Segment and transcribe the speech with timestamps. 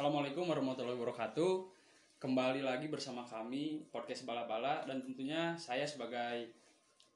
[0.00, 1.52] Assalamualaikum warahmatullahi wabarakatuh.
[2.16, 6.56] Kembali lagi bersama kami podcast bala-bala dan tentunya saya sebagai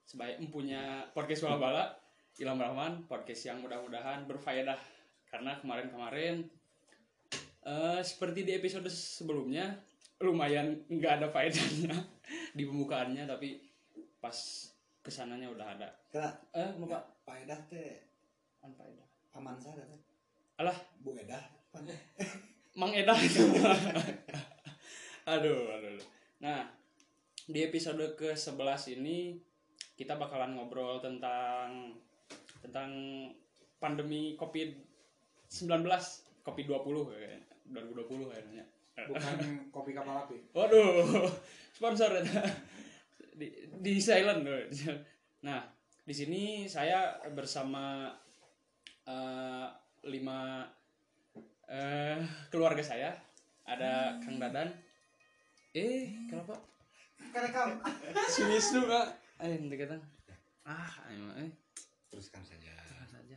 [0.05, 1.97] sebagai empunya podcast bala-bala
[2.37, 4.77] Ilham Rahman podcast yang mudah-mudahan berfaedah
[5.33, 6.45] karena kemarin-kemarin
[7.65, 9.81] eh, seperti di episode sebelumnya
[10.21, 11.97] lumayan nggak ada faedahnya
[12.53, 13.65] di pembukaannya tapi
[14.21, 14.37] pas
[15.01, 15.89] ke sananya udah ada.
[16.13, 18.05] Kena Eh, muka faedah teh
[18.61, 19.09] faedah.
[19.33, 20.01] paman saya teh.
[20.61, 21.41] Alah, Bu Edah.
[22.75, 22.81] Pan.
[22.81, 23.43] Mang Edah itu.
[25.31, 25.91] aduh, aduh.
[25.95, 26.07] aduh.
[26.43, 26.67] Nah,
[27.47, 29.39] di episode ke-11 ini
[29.95, 31.95] kita bakalan ngobrol tentang
[32.59, 32.91] tentang
[33.79, 35.87] pandemi Covid-19,
[36.43, 37.41] Covid-20 kayaknya.
[37.71, 38.65] 2020 kayaknya.
[38.95, 39.35] bukan
[39.75, 41.27] kopi kapal api Waduh,
[41.75, 42.23] sponsor ya.
[43.35, 43.51] di,
[43.83, 44.63] di silent loh.
[45.43, 45.67] Nah,
[46.07, 48.15] di sini saya bersama
[49.03, 49.67] eh,
[50.07, 50.63] lima
[51.69, 53.13] eh, keluarga saya.
[53.65, 54.69] Ada Kang Dadan.
[55.75, 56.55] Eh, kenapa?
[57.33, 57.81] Kerekam.
[58.29, 59.07] Si Wisnu kak.
[59.43, 59.97] Eh, nanti kata.
[60.65, 61.51] Ah, ayo eh.
[62.13, 62.71] Teruskan saja.
[62.71, 63.37] Tahan saja.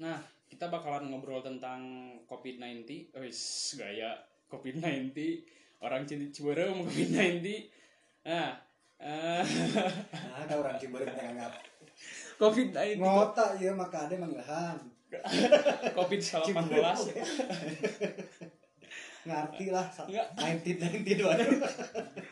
[0.00, 0.16] Nah,
[0.48, 1.80] kita bakalan ngobrol tentang
[2.24, 3.12] COVID-19.
[3.20, 4.16] Wis, gaya
[4.48, 5.12] COVID-19.
[5.84, 7.44] Orang Ciberem COVID-19.
[8.24, 8.56] Nah,
[9.00, 11.54] eh, Nah, ada orang Ciberem yang nggak
[12.40, 12.96] COVID-19.
[13.00, 14.78] ngota ya maka ada manggahan.
[15.96, 16.54] COVID-19.
[19.20, 19.84] Ngerti lah.
[19.92, 21.48] 19 19 waduh.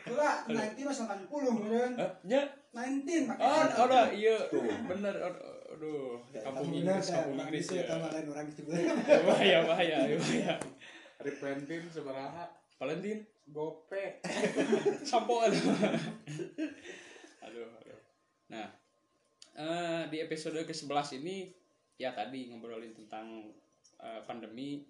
[0.09, 1.29] Enggak, 19 mas 80
[1.69, 1.93] kan.
[2.01, 3.85] Eh, Ya, 19 pakai oh, satu.
[3.93, 4.37] udah, iya,
[4.89, 8.97] bener, aduh, kampung Inggris, kampung orang Inggris itu ya, tamu lain orang Ciberem.
[9.29, 10.55] bahaya, bahaya, bahaya,
[11.21, 14.23] Repentin seberaha Valentine, gope
[15.05, 15.61] sampo aduh,
[17.43, 17.99] aduh, aduh.
[18.49, 18.69] Nah,
[19.53, 21.53] eh, di episode ke-11 ini,
[21.99, 23.51] ya tadi ngobrolin tentang
[24.01, 24.81] eh, pandemi,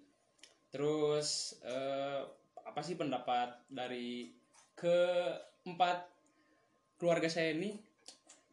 [0.69, 2.21] terus eh,
[2.63, 4.29] apa sih pendapat dari
[4.77, 6.07] keempat
[7.01, 7.75] keluarga saya ini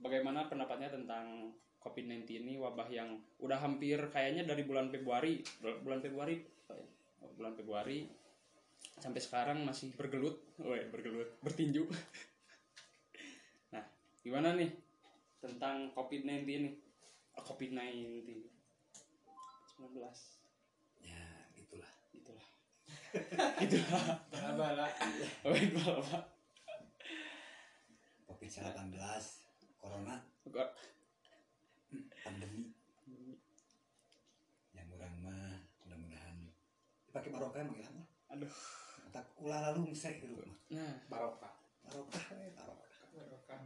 [0.01, 1.53] bagaimana pendapatnya tentang
[1.85, 6.43] COVID-19 ini wabah yang udah hampir kayaknya dari bulan Februari bulan Februari
[7.37, 8.09] bulan Februari
[8.97, 11.85] sampai sekarang masih bergelut, Woi, bergelut, bertinju.
[13.77, 13.85] nah,
[14.25, 14.73] gimana nih
[15.45, 16.71] tentang COVID-19 ini?
[17.37, 18.25] Oh, COVID-19
[19.77, 19.93] 19
[21.01, 21.93] Ya, gitulah.
[22.11, 22.47] itulah
[23.65, 24.21] itulah
[24.57, 24.87] bala
[25.45, 26.25] baik bapak
[28.27, 28.93] Covid-19,
[29.79, 30.75] corona, Kok-
[32.21, 32.69] pandemi.
[34.75, 36.37] Yang orang mah mudah-mudahan.
[37.09, 38.07] Dipakai barokah manggahan mah.
[38.29, 38.53] aduh.
[39.09, 40.59] Tak ulah lalu di rumah.
[40.69, 40.95] nah.
[41.09, 41.55] Barokah.
[41.87, 42.89] Barokah we, barokah.
[43.15, 43.59] barokah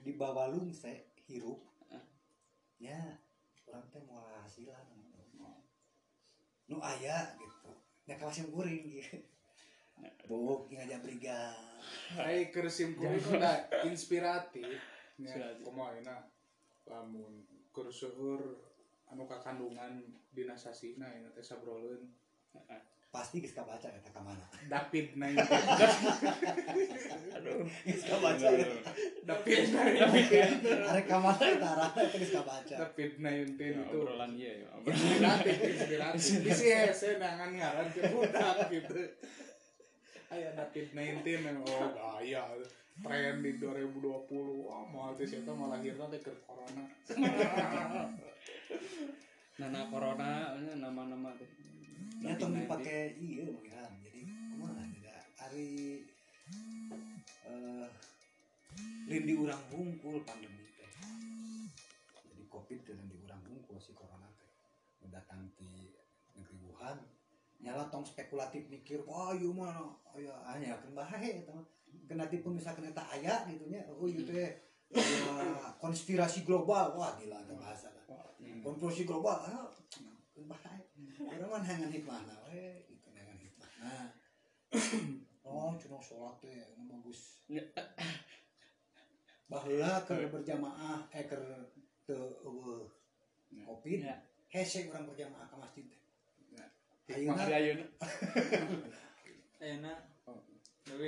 [0.00, 1.60] di bawah lungse hirup.
[2.84, 3.00] Ya,
[3.64, 4.84] orang teh mau hasilan.
[6.68, 7.72] Nu aya gitu.
[8.04, 9.24] Ya kawasan kuring gitu.
[10.28, 11.56] Buk ngajak briga.
[12.12, 14.68] Hai kersim kuring udah inspiratif
[15.16, 15.32] nya
[15.64, 15.96] kumaha
[16.84, 18.60] lamun keur seueur
[19.08, 22.10] anu kakandungan dina sasina ini teh sabroleun
[23.14, 24.42] Pasti geus kabaca eta ka mana.
[24.66, 25.38] David 19
[27.38, 27.62] aduh.
[27.86, 28.48] Geus kabaca.
[29.22, 32.74] David 19 Arek ka mana eta arahna eta geus kabaca.
[32.74, 33.94] David 19 Ya, itu.
[34.02, 38.98] obrolan iya ya inspiratif inspiratif bisi hese nangan ngaran ke budak gitu.
[40.34, 42.42] Aya David 19 yang oh gaya
[42.98, 46.82] tren di 2020 wah mau teh eta malah lahirna teh keur corona.
[49.62, 51.30] Nana corona nama-nama
[52.22, 52.62] Ya tong COVID-19.
[52.62, 53.90] dipake ieu manggilan.
[54.04, 54.20] Jadi
[54.54, 55.68] kumaha tidak ari
[57.46, 57.88] eh
[59.10, 60.90] lindi urang bungkul pandemi teh.
[62.30, 64.50] Jadi Covid teh lindi urang bungkul si corona teh.
[65.02, 65.94] Nu datang ti
[66.38, 66.98] negeri Wuhan
[67.64, 71.66] nyala tong spekulatif mikir wah ieu mah aya anya keun bae eta mah.
[72.04, 73.84] Kena tipu misalkan eta aya gitu nya.
[73.94, 74.60] Oh ieu teh
[75.82, 77.90] konspirasi global wah gila ada bahasa
[78.62, 79.66] konspirasi global ah
[80.42, 80.82] bae.
[81.22, 83.92] Urang mah nangan hikmahna we itu nangan hikmahna.
[85.46, 87.46] oh cuma sholat teh nu bagus.
[89.46, 91.70] Baheula keur berjamaah eh keur
[92.02, 92.90] teu eueuh
[93.62, 94.02] covid.
[94.02, 94.16] Ya.
[94.50, 96.00] Hese urang berjamaah ka masjid teh.
[96.58, 96.66] Ya.
[97.14, 97.86] Ayeuna ayeuna.
[99.62, 99.78] Eh,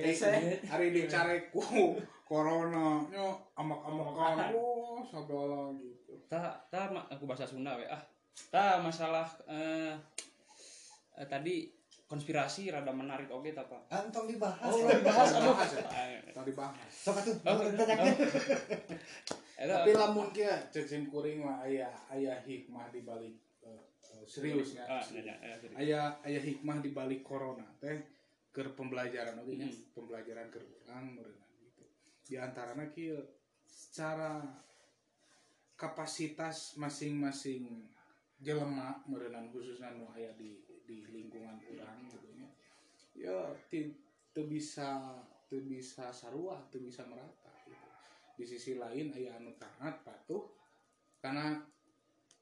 [0.00, 0.62] hese.
[0.70, 1.60] hari dicareku
[2.26, 8.02] corona nya amak-amakan oh segala gitu Ta, ta ma- aku bahasa Sunda we ah.
[8.52, 9.94] Ta masalah eh,
[11.16, 11.66] eh, tadi
[12.06, 13.90] konspirasi rada menarik oke ta Pak.
[13.90, 14.70] Antong dibahas.
[14.70, 15.54] Oh, dibahas aduh.
[15.58, 15.82] Dibahas, ya.
[15.90, 17.34] Ah, tadi dibahas Sok atuh.
[17.42, 18.14] Oh, tanyakeun.
[19.56, 23.32] Eta tapi lamun kia cecing kuring mah aya aya hikmah di balik
[23.64, 25.74] eh, eh, serius ya ah nanya eh, sorry.
[25.80, 28.04] aya aya hikmah di balik corona teh
[28.52, 29.96] ke pembelajaran oke nya Hmm.
[29.96, 31.88] pembelajaran ke urang meureunna gitu
[32.28, 33.16] di antaranya kieu
[33.64, 34.44] secara
[35.72, 37.80] kapasitas masing-masing
[38.40, 42.48] jelema meureunna khususnya nu aya di di lingkungan urang gitu nya
[43.16, 43.36] ya
[43.66, 43.96] ti-
[44.30, 45.16] teu bisa
[45.48, 47.86] teu bisa sarua teu bisa merata gitu.
[48.36, 50.44] di sisi lain aya anu taat patuh
[51.18, 51.56] karena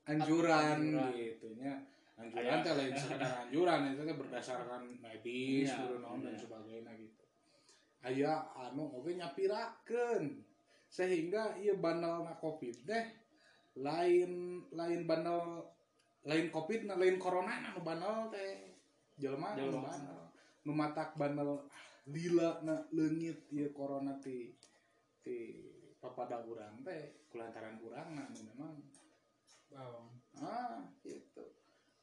[0.04, 1.10] anjuran Anjuran.
[1.14, 1.72] gitu nya
[2.18, 6.42] anjuran teh lain sekedar anjuran itu teh berdasarkan medis Iya, naon dan iya.
[6.42, 7.24] sebagainya gitu
[8.04, 10.42] aya anu oge nyapirakeun
[10.90, 13.04] sehingga ieu bandelna covid teh
[13.78, 15.64] lain lain bandel
[16.24, 18.76] lain covid na lain corona na nu bandel teh.
[19.20, 20.20] Jelema nu bandel.
[20.64, 21.60] Nu matak bandel
[22.08, 24.52] lila na leungit ieu corona ti
[25.24, 25.36] ti
[26.00, 28.76] papada urang teh kulantaran urang na nu memang.
[29.68, 30.08] Bawang.
[30.42, 31.44] ah gitu.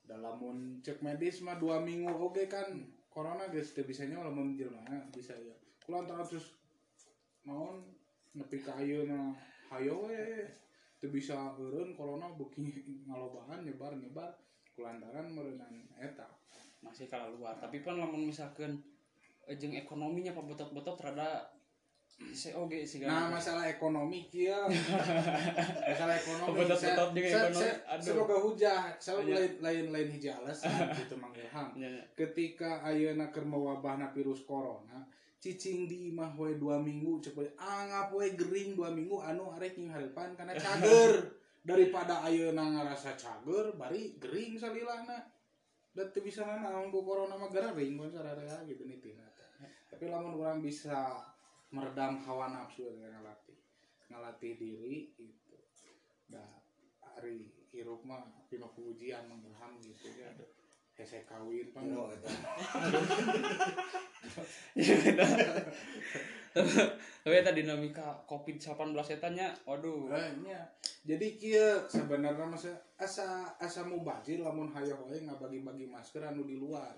[0.05, 0.39] Dalam
[0.83, 2.67] cek medis mah dua minggu oke kan
[3.11, 5.55] corona guys teu bisanya lamun jelema bisa ya.
[5.81, 6.61] Kulantaran terus
[7.41, 7.81] naon
[8.37, 9.33] nepi ka ayeuna
[9.73, 10.45] hayo we
[11.01, 12.61] teu bisa eureun corona beuki
[13.03, 14.29] ngalobaan nyebar nyebar
[14.71, 16.29] kulantaran meureunan eta
[16.79, 18.77] masih kalah luar tapi pan lamun misalkan
[19.43, 21.49] eh, jeung ekonominya pak betot-betot rada
[22.21, 24.61] COG sih nah masalah ekonomi kia
[25.89, 27.65] masalah ekonomi Betot-betot saya- juga ekonomi.
[27.87, 28.05] Aduh.
[28.05, 29.33] semoga hujah saya Iya.
[29.33, 32.03] lain lain lain hiji alasan gitu Mang Ilham Ya, ya.
[32.13, 35.01] ketika ayeuna keur mewabahna virus corona
[35.41, 39.73] cicing di imah we dua minggu cek we anggap we gering dua minggu anu arek
[39.73, 41.41] nying hareupan karena cager.
[41.61, 45.17] Daripada ayeuna ngarasa cager bari gering salilana
[45.91, 49.27] dan teu bisa naon ku corona mah gering mun sararea gitu nitina
[49.91, 51.19] tapi lamun urang bisa
[51.69, 53.59] meredam hawa nafsu dengan ngalatih
[54.07, 55.59] ngalatih diri gitu.
[56.31, 56.41] Da
[57.01, 60.31] hari hirup mah pino pujian mengham gitu ya
[61.01, 62.29] hese kawin pan Iro eta.
[67.21, 70.13] tapi eta dinamika covid 18 eta nya waduh
[70.45, 70.61] nya.
[71.01, 72.69] Jadi kieu sebenarnya masa
[73.01, 76.93] asa asa mubazir lamun hayang we ngabagi-bagi masker anu di luar.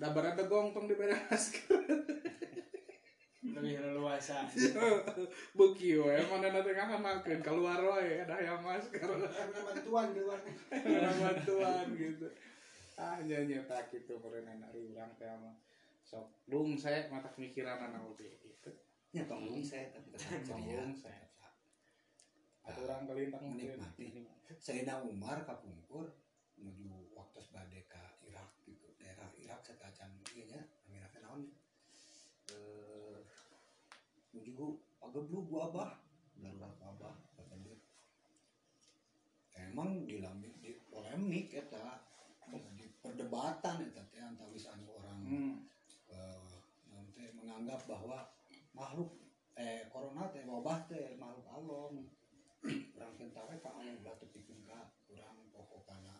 [0.00, 1.84] Da barada gong tong dibere masker.
[3.42, 4.48] Lebih leluasa.
[5.56, 9.04] Beuki we mana na teh ngahanakeun keluar wae ada hayang masker.
[9.04, 10.40] Bantuan di luar.
[11.20, 12.32] Bantuan gitu.
[13.00, 15.56] Ah nya nya tak kitu meureunna ari urang teh mah.
[16.02, 18.70] Sok lung saya mata mikiran anak oge gitu.
[19.14, 20.44] Nya tong saya tapi ceria.
[20.48, 21.26] Tong saya.
[22.62, 23.78] Atuh urang kalintang mungkin.
[23.78, 24.06] Menikmati.
[24.60, 26.12] Sayyidina Umar kapungkur
[26.60, 28.92] menuju waktu sebade ka Irak gitu.
[29.00, 31.42] Daerah Irak sekacan ieu nya namina teh naon?
[32.52, 33.18] Eh
[34.36, 34.66] menuju
[35.00, 35.96] pageblug ku Abah.
[36.38, 37.78] Darurat Abah kata dia.
[39.54, 42.01] Emang di lambi di polemik eta di
[43.12, 45.54] perdebatan eta teh antawis anu orang Hmm.
[46.08, 46.56] eh,
[46.88, 48.24] nanti menganggap bahwa
[48.72, 49.20] makhluk
[49.52, 51.92] eh corona teh wabah teh makhluk Allah
[52.96, 56.16] orang kentawe ka Allah ulah tepikeun ka urang pokokna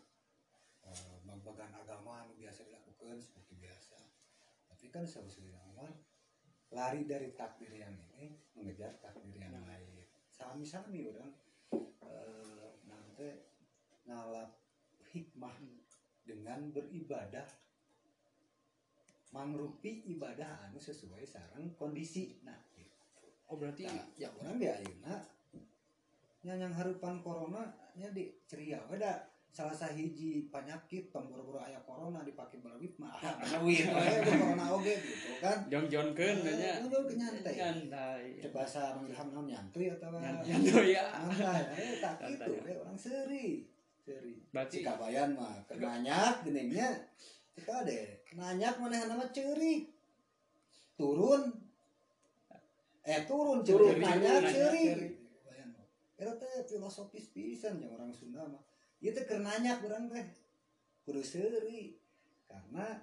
[0.85, 3.97] eh babagan agama anu biasa dilakukan seperti biasa.
[4.69, 5.97] Tapi kan sebenarnya Umar
[6.77, 10.05] lari dari takdir yang ini mengejar takdir yang lain.
[10.29, 11.33] Sami-sami orang
[12.05, 13.49] eh nanti
[14.05, 14.61] ngalap
[15.09, 15.57] hikmah
[16.33, 17.45] dengan beribadah
[19.33, 22.93] mangrupi ibadah anu sesuai sarang kondisi nah gitu.
[23.49, 25.15] oh berarti Nah, ya orang di ayeuna
[26.43, 32.25] nyanyang harupan corona nya di ceria we da salah sahiji penyakit tong buru-buru aya corona
[32.25, 33.85] dipake balawit mah ah balawit
[34.41, 37.53] corona oge gitu kan jong-jongkeun nya Udah kenyantai.
[37.57, 41.05] nyantai Coba bahasa Ilham naon nyantuy atau nyantai ya
[41.77, 42.61] eh Santai, gitu, ya.
[42.69, 43.47] eh, orang seri, seri.
[44.51, 46.91] Berarti- kabayan mah kenanyak geningnya,
[47.55, 49.87] kita deh kenanyak mana nama ceri,
[50.99, 51.55] turun,
[53.07, 54.83] eh turun ceri, kenanyak ceri, ceri.
[54.91, 55.09] ceri.
[56.23, 58.63] Eta teh filosofis pisan yang orang Sunda mah.
[59.03, 60.23] Ieu teh keur nanyak urang teh.
[61.03, 61.99] Kudu seuri.
[62.47, 62.95] Karena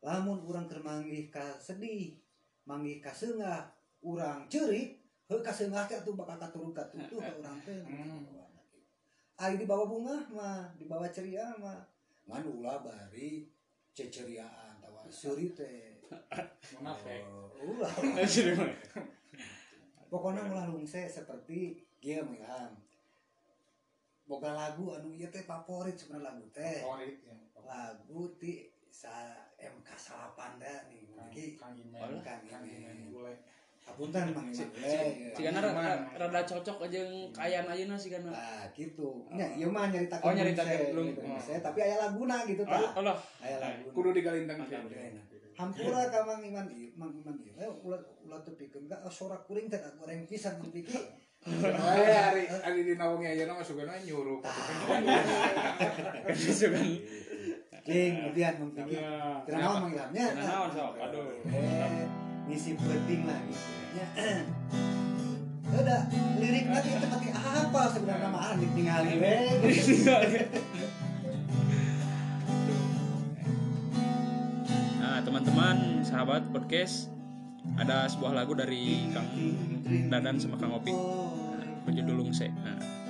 [0.00, 2.16] lamun urang keur manggih ka sedih,
[2.64, 3.68] manggih ka seungah,
[4.00, 7.76] urang ceurik, heuh ka seungah teh atuh bakal katurun katutuh ka urang teh.
[9.42, 9.46] Hmm.
[9.50, 11.82] Ari di bawah bunga mah, di bawah ceria mah.
[12.30, 13.50] Ngan ulah bari
[13.90, 15.98] ceceriaan tawa seuri teh.
[16.78, 17.26] Munafik.
[17.26, 17.90] Oh, ulah.
[20.12, 22.76] pokoknya ulah lungse seperti dia Ilham
[24.28, 27.36] boga lagu anu ieu teh favorit sebenarnya lagu teh Favorit ya.
[27.64, 31.08] lagu ti sa MK salapan dah nih
[31.56, 32.20] Kang Imen.
[32.20, 33.08] Kang Imen
[33.82, 34.48] Hapunten Mang.
[34.48, 38.30] Eh, Sigana rada, cocok aja yang kayaan ayeuna sigana.
[38.30, 39.26] Nah, gitu.
[39.28, 41.04] Nya ieu mah nyaritakeun Oh, nyaritakeun belum.
[41.12, 41.20] gitu.
[41.26, 41.36] Oh.
[41.36, 42.94] Saya tapi aya laguna gitu tah.
[42.94, 43.16] Allah.
[43.42, 43.90] Aya laguna.
[43.92, 44.86] kudu digalintang Mantap.
[45.52, 47.52] Hampura ka Mang Iman Mang Iman ieu.
[47.58, 50.96] Eh ulah ulah teu pikeun ka sorak kuring teh goreng pisan mun piki.
[51.42, 54.38] Eh, hari hari di nawangi aja nama sugana nyuruh.
[56.32, 56.86] Sugan.
[57.82, 58.94] Cing, kemudian Mang Piki.
[58.94, 60.26] Nah, Kira naon Mang Ilhamnya?
[60.38, 60.92] Kira naon, sok?
[61.02, 62.21] Aduh.
[62.48, 63.70] Ngisi penting lah gitu.
[63.96, 64.06] Nya.
[65.72, 65.96] Ada
[66.36, 69.34] lirik lagi seperti apa sebenarnya mah ah ditinggalin we.
[75.00, 77.08] Nah, teman-teman, sahabat podcast,
[77.80, 79.28] ada sebuah lagu dari Kang
[80.12, 80.96] Dadan sama Kang Opik
[81.88, 82.52] berjudul Lungse.
[82.52, 83.01] Nah,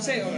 [0.00, 0.29] Lungse.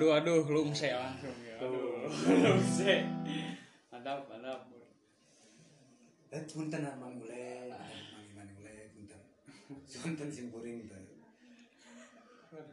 [0.00, 1.60] Aduh, aduh, lungse langsung ya.
[1.60, 2.08] Aduh,
[2.40, 3.04] lungse.
[3.92, 4.64] Mantap, mantap.
[6.32, 9.20] Eh, punten mang ule, mang iman ule, punten.
[10.00, 11.04] Punten sing kuring teh.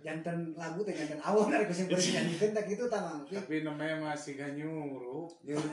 [0.07, 3.19] Jantan lagu teh jantan awal dari kuring kuring nyanyikan tak itu tamang.
[3.27, 5.71] tapi namanya masih gak nyuruh Nyuruh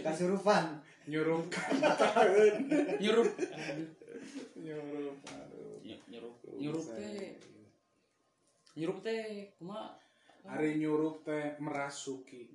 [0.00, 0.80] kasurupan.
[1.04, 2.54] nyuruh tahun
[2.96, 3.28] Nyurup.
[4.56, 6.34] nyuruh aduh Ny- Nyurup.
[6.56, 7.36] Nyurup teh.
[8.80, 10.07] Nyurup teh kumaha?
[10.44, 12.52] Hari nyuruh teh merasuki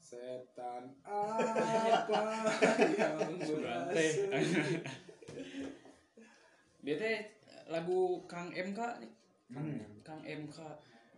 [0.00, 2.94] setan apa yang berasuki
[6.80, 7.16] Dia teh
[7.68, 9.12] lagu Kang MK nih.
[9.52, 9.84] Hmm.
[10.00, 10.58] Kang MK.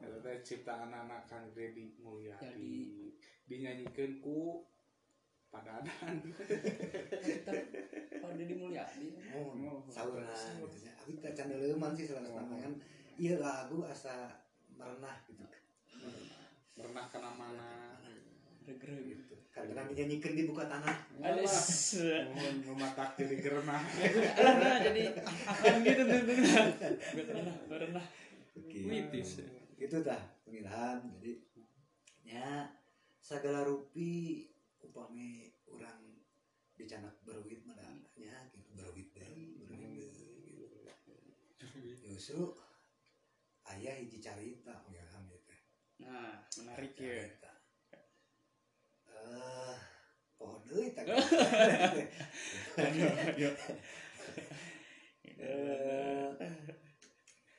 [0.02, 3.14] Teh ciptaan anak Kang Dedi Mulyadi Jadi.
[3.46, 4.66] dinyanyikan ku
[5.52, 6.18] padadan
[7.22, 7.52] Kita
[8.26, 9.06] oh Deddy Mulyadi.
[9.30, 9.54] Oh,
[9.86, 10.92] saurna gitu nya.
[10.98, 12.74] Abi teh can leuman sih salah kan.
[13.22, 14.34] Ieu lagu asa
[14.74, 15.46] merenah gitu.
[16.74, 17.94] pernah kena mana
[18.66, 19.38] Regre gitu.
[19.54, 20.96] Karena dinyanyikan di buka tanah.
[21.22, 23.78] Mohon mematak jadi gerenah
[24.42, 26.20] Nah, jadi akan gitu tuh.
[27.14, 28.04] Pernah, pernah.
[28.58, 28.78] Oke.
[28.90, 29.46] Witis.
[29.78, 30.98] Itu dah pemilihan.
[31.22, 31.46] Jadi
[32.26, 32.74] nya
[33.22, 34.50] segala rupi
[34.82, 36.18] upami orang
[36.74, 40.90] dicanak berwit mana nya gitu berwit deui berwit deui gitu.
[42.02, 42.58] Justru
[43.78, 45.52] ayah hiji carita pemilihan gitu.
[46.04, 47.24] Nah, menarik ya.
[49.06, 49.76] Eh,
[50.36, 51.06] pohon deui tak.
[55.42, 56.30] Eh,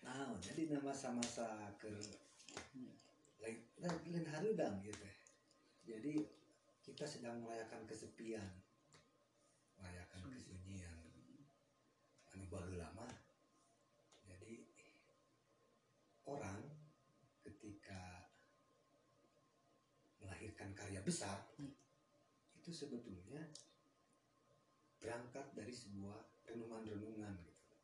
[0.04, 1.92] nah, jadi nama masa-masa ke
[3.44, 5.08] lain lain harudang gitu.
[5.84, 6.24] Jadi
[6.84, 8.64] kita sedang merayakan kesepian,
[9.76, 10.96] merayakan kesunyian.
[12.32, 13.08] Anu baheula lama.
[14.24, 14.64] Jadi
[16.24, 16.64] orang
[17.44, 18.24] ketika
[21.04, 21.38] besar
[22.64, 23.44] itu sebetulnya
[25.04, 27.76] berangkat dari sebuah renungan-renungan gitu.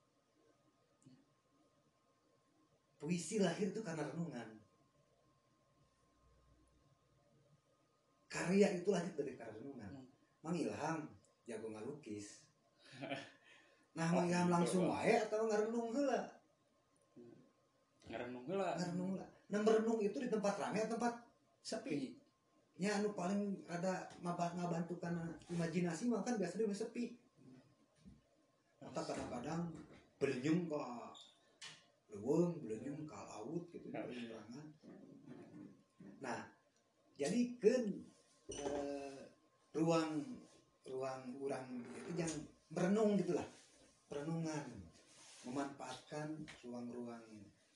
[3.00, 4.60] Puisi lahir itu karena renungan.
[8.32, 10.08] Karya itu lahir dari karya renungan.
[10.40, 11.12] Mang Ilham
[11.44, 12.44] jago ngalukis.
[13.98, 16.24] Nah, Mang Ilham langsung wae atau ngarenung heula?
[18.08, 18.78] Ngarenung heula.
[18.80, 19.28] Ngarenung heula.
[19.50, 21.20] Nah, merenung itu di tempat rame atau tempat
[21.60, 22.19] sepi?
[22.80, 27.06] Ya anu paling ada ngaba- ngabantu karena imajinasi mah kan biasanya lebih sepi.
[28.80, 29.68] Maka kadang-kadang
[30.16, 30.80] belenyum ke
[32.10, 34.08] leuweung, belenyum ke laut gitu Ya.
[34.08, 34.66] penyeberangan.
[36.24, 36.40] Nah,
[37.20, 37.84] jadi kan
[38.48, 39.20] eh,
[39.76, 40.24] ruang
[40.88, 42.32] ruang orang itu yang
[42.74, 43.46] merenung gitulah
[44.10, 44.66] perenungan
[45.46, 46.34] memanfaatkan
[46.66, 47.22] ruang-ruang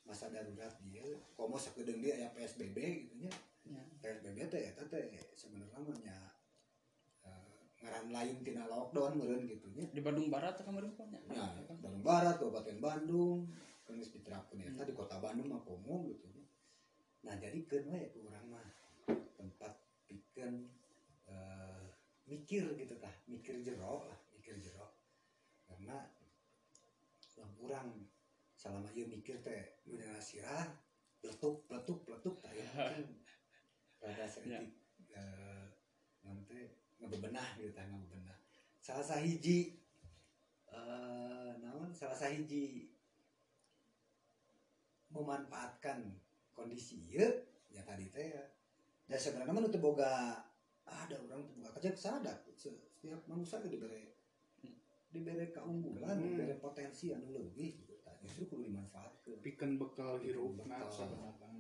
[0.04, 1.06] masa darurat dia
[1.38, 3.32] komo sakedeung dia aya PSBB gitu nya
[3.64, 3.84] Ya.
[4.04, 6.18] PSBB teh eta teh sebenarnya mah nya
[7.24, 11.08] eh, ngaran lain tina lockdown meureun gitu nya Di Bandung Barat atau kemarin kan?
[11.32, 11.48] Ya,
[11.80, 13.48] Bandung Barat, Kabupaten Bandung,
[13.88, 16.44] kan geus diterapkeun eta di Kota Bandung mah komo gitu nya.
[17.24, 18.68] Nah, jadi keun we urang mah
[19.40, 19.80] tempat
[20.12, 20.68] pikeun
[21.32, 21.88] eh,
[22.28, 24.92] mikir gitu tah, mikir jero lah, mikir jero.
[25.64, 26.04] Karena
[27.40, 27.88] lamun urang
[28.60, 30.68] selama ieu mikir teh udah sirah,
[31.24, 32.52] peletuk, peletuk, peletuk tah
[34.04, 34.68] ya mungkin rada sedikit
[35.16, 35.64] eh
[36.22, 36.60] nanti
[37.00, 38.38] ngebebenah gitu tah ngebebenah.
[38.78, 39.80] Salah sahiji
[40.68, 42.92] eh naon salah sahiji
[45.08, 46.02] memanfaatkan
[46.52, 47.30] kondisi ieu
[47.70, 48.44] ya tadi teh ya.
[49.04, 50.42] Dan sebenarnya mah nu teu boga
[50.84, 54.10] ada orang teu boga kerja sadar setiap manusia teh diberi
[55.14, 56.26] diberi keunggulan, Hmm.
[56.26, 57.94] diberi potensi anu leuwih gitu.
[58.02, 59.38] Tah, Justru kudu dimanfaatkeun.
[59.46, 60.90] bikin bekal hirup nah Bekal.
[60.90, 61.53] sebenarnya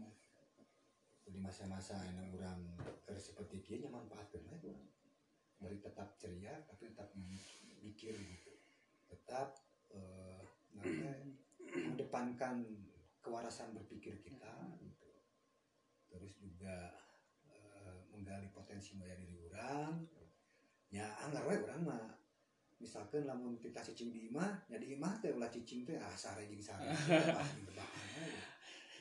[1.30, 2.62] di masa-masa yang orang
[3.08, 4.90] keur seperti kieu nya manfaatkeun we urang.
[5.60, 7.12] Bari tetap ceria tapi tetap
[7.84, 8.52] mikir gitu.
[9.08, 9.56] Tetap
[9.94, 10.42] eh,
[10.76, 12.66] mengedepankan
[13.24, 14.52] kewarasan berpikir kita
[14.84, 15.10] gitu.
[16.12, 16.92] terus juga
[17.48, 19.96] eh, menggali potensi daya diri orang
[20.92, 22.06] ya anggar we orang mah
[22.78, 26.46] misalkan lamun kita cicing di imah ya di imah teh ulah cicing teh ah sare
[26.52, 26.86] jeung sare
[27.66, 27.74] we.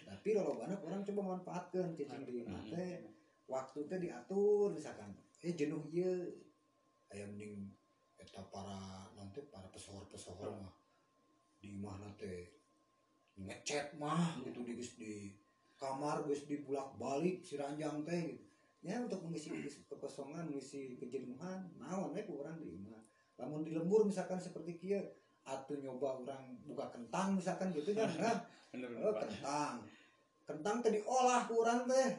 [0.06, 3.06] Tapi kalau banyak orang coba manfaatkan cicing di teh
[3.46, 6.30] waktu teh diatur misalkan eh jenuh ieu
[7.12, 7.70] aya mending
[8.16, 10.74] eta para nanti para pesohor-pesohor mah
[11.58, 12.50] di imah teh
[13.38, 15.14] ngechat mah gitu di di
[15.82, 18.44] kamar geus dibulak balik si ranjang teh gitu.
[18.82, 19.50] Ya untuk mengisi
[19.86, 22.98] kekosongan mengisi kejenuhan naon we ku urang di imah.
[23.38, 25.02] Lamun di lembur misalkan seperti kieu
[25.42, 28.38] atuh nyoba orang buka kentang misalkan gitu kan nah,
[28.72, 29.82] bener oh, kentang.
[30.42, 32.10] Kentang teh diolah ku urang teh.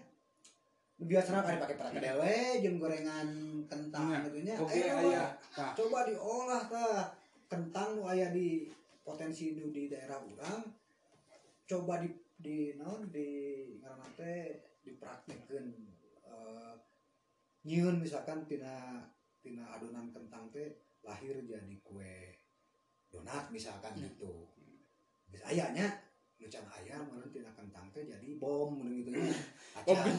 [1.03, 3.29] Biasanya kan pakai para kedewe jeung gorengan
[3.67, 4.55] kentang Nah, gitu nya.
[4.61, 5.33] Oke, Eh, aya.
[5.51, 7.11] Tah, coba diolah tah
[7.49, 8.69] kentang nu aya di
[9.03, 10.63] potensi di, di daerah orang
[11.69, 13.29] coba di di naon di
[13.77, 15.67] ngaranna teh dipraktekkeun
[16.27, 16.73] eh
[17.63, 19.05] nyieun misalkan tina
[19.39, 22.35] tina adonan kentang teh lahir jadi kue
[23.13, 24.09] donat misalkan Hmm.
[24.09, 24.49] gitu.
[25.29, 25.85] Bisa ayahnya
[26.41, 29.13] nu can aya mun tina kentang teh jadi bom mun gitu.
[29.13, 29.29] Nya
[29.85, 30.17] Bom acan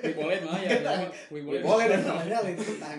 [0.00, 0.78] Wih, boleh mah ya
[1.28, 2.98] Wih, boleh boleh dan namanya lain kentang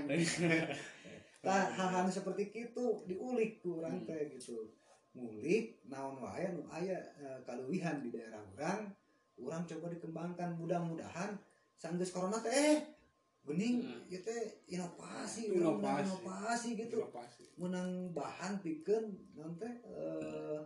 [1.39, 4.05] Nah, hal-hal seperti itu diulik ku urang Hmm.
[4.05, 4.67] teh gitu.
[5.15, 8.91] Ngulik naon wae nu aya eh, kaluwihan di daerah urang,
[9.39, 11.33] urang coba dikembangkan mudah-mudahan
[11.73, 12.77] sanggeus corona teh eh
[13.41, 14.05] bening Hmm.
[14.07, 16.05] ieu teh inovasi, Inovasi.
[16.05, 17.01] inovasi gitu.
[17.09, 17.43] pasti.
[17.55, 20.59] Menang bahan pikeun naon teh eh,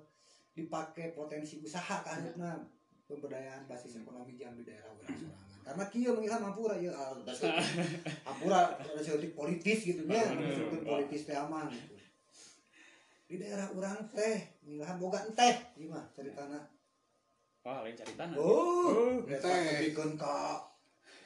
[0.51, 2.59] dipake potensi usaha kaharupna
[3.03, 5.49] pemberdayaan basis ekonomi jam di daerah urang sorangan.
[5.63, 7.15] Karena kieu mengilah Hampura ieu ah.
[8.27, 10.51] Hampura ada seutik politis gitu nya, Aduh.
[10.51, 11.95] seutik politis teh aman gitu.
[13.23, 16.59] Di daerah urang teh mengilah boga enteh gimana ceritana.
[17.63, 19.39] wah lain cari tanah Oh, Enteh.
[19.39, 20.19] eta tepikeun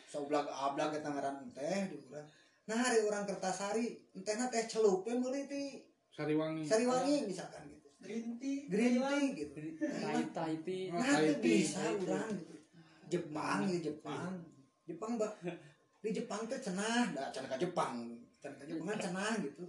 [0.07, 2.23] ka saublag ablag eta ngaran teh di urang.
[2.67, 5.83] Nah, hari urang Kertasari, entehna teh celup meuli ti
[6.15, 6.63] Sariwangi.
[6.63, 7.91] Sariwangi misalkan gitu.
[7.99, 8.71] Green tea.
[8.71, 9.59] Green tea gitu.
[10.31, 12.55] Thai tea Oh, Nah, itu bisa urang gitu.
[13.11, 14.31] Jepang ya Jepang.
[14.87, 15.33] Jepang mbak
[15.99, 19.63] di Jepang teh cenah, da cenah ka Jepang, cenah ka Jepang cenah gitu.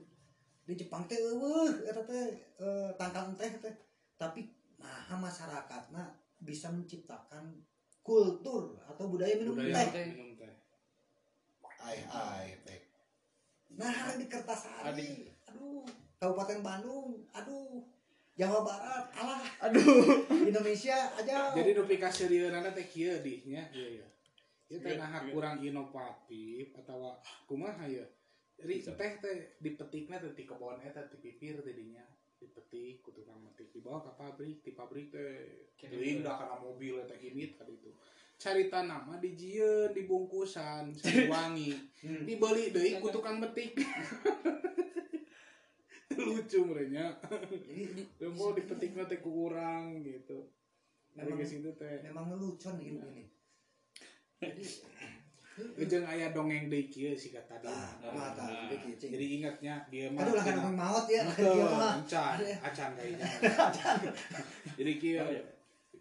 [0.63, 2.25] Di Jepang teh eueuh eta teh
[2.63, 3.75] eh, tangkal teh teh.
[4.15, 4.47] Tapi
[4.79, 7.59] nah masyarakatna bisa menciptakan
[8.09, 10.17] kultur atau budaya minum Budaya teh.
[10.17, 10.53] minum teh.
[11.85, 12.81] Ai ai teh.
[13.77, 15.29] Nah, di Kertasari.
[15.53, 15.85] Aduh,
[16.17, 17.29] Kabupaten Bandung.
[17.37, 17.85] Aduh.
[18.39, 21.51] Jawa Barat, alah aduh Indonesia aja.
[21.59, 23.67] Jadi duplikasi rieunana teh kieu di nya.
[23.75, 24.07] Iya iya.
[24.71, 27.19] Ieu teh nah kurang inovatif atawa
[27.51, 28.07] kumaha ya.
[28.63, 32.07] Jadi teh teh dipetikna teh di kebon eta di pipir tadinya
[32.39, 33.69] dipetik ku tukang metik.
[33.71, 35.31] Dibawa ke pabrik di pabrik teh
[35.75, 37.91] Kirim indah karena mobil eta init kali itu.
[38.35, 40.95] Carita nama dijieun dibungkusan
[41.33, 41.75] wangi.
[42.01, 42.23] Hmm.
[42.23, 43.75] dibeli deui ku tukang metik.
[46.19, 47.15] Lucu merenya.
[48.33, 50.51] Mau dipetik nanti ku urang gitu.
[51.13, 51.99] Dari Memang- ke situ teh.
[52.03, 53.25] memang ngelucon hidup ini.
[54.39, 54.63] Jadi
[55.59, 58.71] Ujung ayah dongeng deui kieu sih kata tadi ah, mata Nah.
[58.95, 61.23] jadi ingatnya dia mah Aduh lah kan ngomong maut ya.
[61.27, 62.57] Betul, Dia encan, Iya.
[62.63, 63.27] acan kayaknya.
[64.79, 65.43] jadi kieu Oh, iya.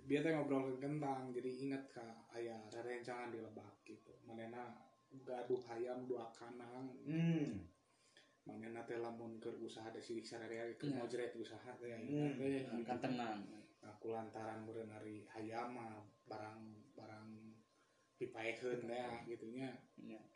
[0.07, 4.13] dia teh ngobrol ke kentang, jadi ingat ka aya rerencangan di lebak gitu.
[4.29, 4.77] Manena
[5.25, 7.65] gaduh hayam dua kanang, Hmm.
[8.45, 10.97] manena teh lamun keur usaha da sidik sararea keur Iya.
[11.01, 12.37] mau jeret usaha teh Hmm.
[12.37, 13.41] teh kan tenang
[13.81, 16.03] aku lantaran meureun ari hayam mah
[18.27, 19.69] dipaekeun ya gitunya.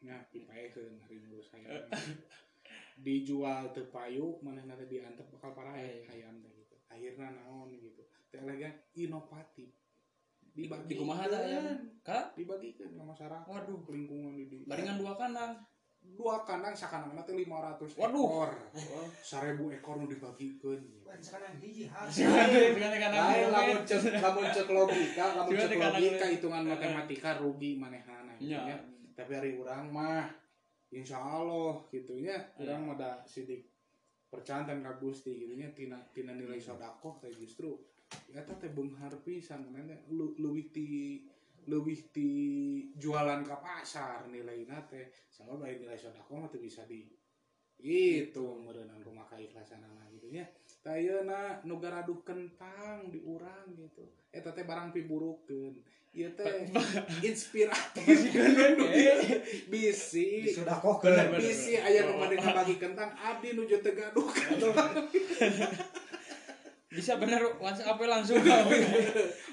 [0.02, 1.84] Nya dipaekeun hari ngurus hayam
[3.06, 6.08] dijual teu payu manehna teh diantep bakal parahe Eh.
[6.08, 6.76] hayam teh gitu.
[6.88, 8.02] Akhirna naon gitu.
[8.32, 9.70] Teh lagi inovatif
[10.52, 11.64] dibagi di kumaha da ya
[12.04, 13.88] kak dibagikeun ke masyarakat Waduh.
[13.88, 15.56] lingkungan di baringan dua kandang
[16.02, 18.26] dua kandang sakanangna teh 500 Waduh.
[18.26, 18.52] ekor.
[19.22, 20.82] 1000 ekor nu dibagikeun
[21.22, 27.76] sekarang hiji kandang Lain lamun cek lamun cek logika, lamun cek logika hitungan matematika rugi
[27.76, 28.60] manehana gitu Iya.
[28.66, 28.78] nya.
[29.18, 30.26] Tapi hari urang mah
[30.90, 33.68] insya Allah gitu nya, urang mah da sidik
[34.32, 37.76] percantan ka Gusti gitu nya tina tina nilai sedekah teh justru
[38.32, 39.68] eta teh beunghar pisan
[40.12, 41.20] lu leuwih ti
[41.68, 42.30] leuwih ti
[42.98, 47.06] jualan ka pasar nilainya teh sama bae nilai sedekah mah bisa di
[47.82, 50.46] itu meureunang rumah keikhlasanana gitu nya
[50.82, 54.02] Tayana nu garaduh kentang di urang gitu.
[54.34, 55.78] Eta teh barang piburukeun.
[56.12, 56.66] Ieu teh
[57.30, 58.18] inspiratif
[59.70, 60.58] bisi.
[60.58, 61.38] Bener, bener.
[61.38, 64.26] Bisi aya nu made ngabagi kentang abdi nuju teu gaduh
[65.14, 65.22] di
[66.92, 68.36] bisa bener apa langsung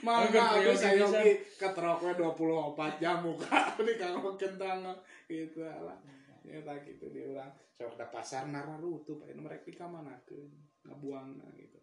[0.03, 1.23] Mama Oke, aku oke, saya bisa.
[1.23, 4.83] oke ketroknya 24 jam muka ini kalau kentang
[5.31, 5.99] gitu lah.
[6.43, 10.35] Ya tak gitu dia orang sok ada pasar nararu tuh pak mereka di mana ke
[10.83, 11.79] ngabuang gitu.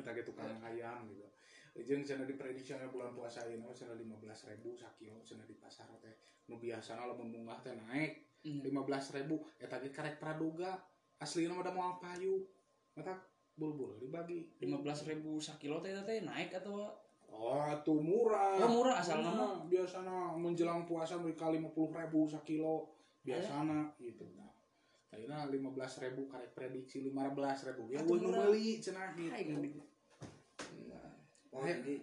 [0.00, 1.28] Kita gitu tukang ayam gitu.
[1.84, 6.16] Jeung cenah diprediksi bulan puasa ini cenah 15 ribu sakilo cenah di pasar teh.
[6.48, 8.60] Nu biasa lamun munggah teh naik Hmm.
[8.60, 9.40] 15 ribu.
[9.56, 10.76] Eta ge karek praduga.
[11.16, 12.44] Aslina mah da moal payu.
[12.92, 13.16] Mata
[13.54, 14.50] bulbul dibagi.
[14.62, 16.90] lima belas ribu sakilo teh teh naik atau
[17.34, 18.62] Oh, tuh murah.
[18.62, 19.34] Oh, murah asal nama.
[19.34, 22.94] Nah, biasana menjelang puasa mereka lima puluh ribu sekilo
[23.26, 24.22] biasana gitu.
[24.38, 24.54] Nah,
[25.10, 27.90] akhirnya lima belas ribu karek prediksi lima belas ribu.
[27.90, 29.82] Ya, gue beli cenah gitu.
[30.86, 31.10] Nah,
[31.54, 32.02] Oh, jadi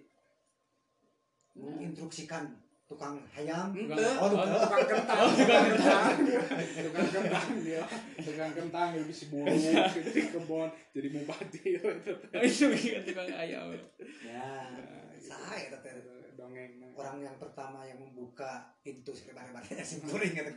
[1.56, 2.48] menginstruksikan
[2.92, 3.72] tukang ayam.
[3.72, 6.12] Ente, Oh, oh, tukang- tukang kentang, tukang kentang,
[6.84, 7.84] tukang kentang dia,
[8.20, 9.48] tukang kentang bisa bulu,
[9.96, 12.12] gitu di kebon, jadi mubadir itu.
[12.12, 13.88] Oh, itu kan tukang ayam Ya,
[14.28, 14.68] Nah,
[15.16, 15.32] gitu.
[15.32, 15.94] saya teh
[16.34, 16.92] Dongeng.
[16.92, 20.52] orang yang pertama yang membuka pintu sekebar-barnya sim kuring gitu.